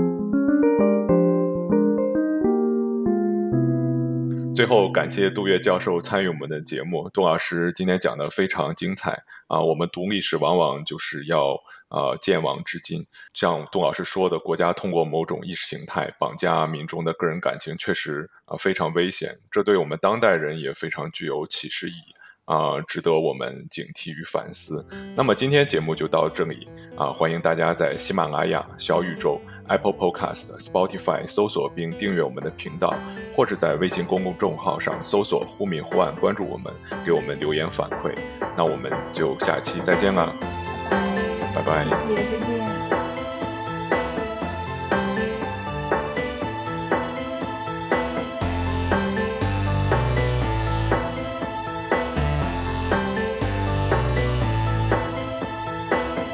[4.61, 7.09] 最后，感谢杜月教授参与我们的节目。
[7.15, 9.13] 杜老师今天讲的非常精彩
[9.47, 9.59] 啊！
[9.59, 11.59] 我们读历史往往就是要
[11.89, 13.03] 呃见往知今。
[13.33, 19.35] 像杜老师说的，国家通过某种意识形态绑架民众的个人感情，确实啊非常危险。
[19.51, 22.15] 这对我们当代人也非常具有启示意义。
[22.45, 24.85] 啊，值得我们警惕与反思。
[25.17, 26.69] 那么今天节目就到这里
[26.99, 32.93] 啊，欢迎大家在喜马拉雅、小宇宙、Apple Podcast、Spotify 搜索并订阅我们的频道，
[33.37, 36.73] 或者在微信公众号上搜索“忽明忽暗”，关注我们，
[37.07, 38.13] 给我们留言反馈。
[38.57, 40.29] 那我们就下期再见啦，
[41.55, 42.70] 拜拜。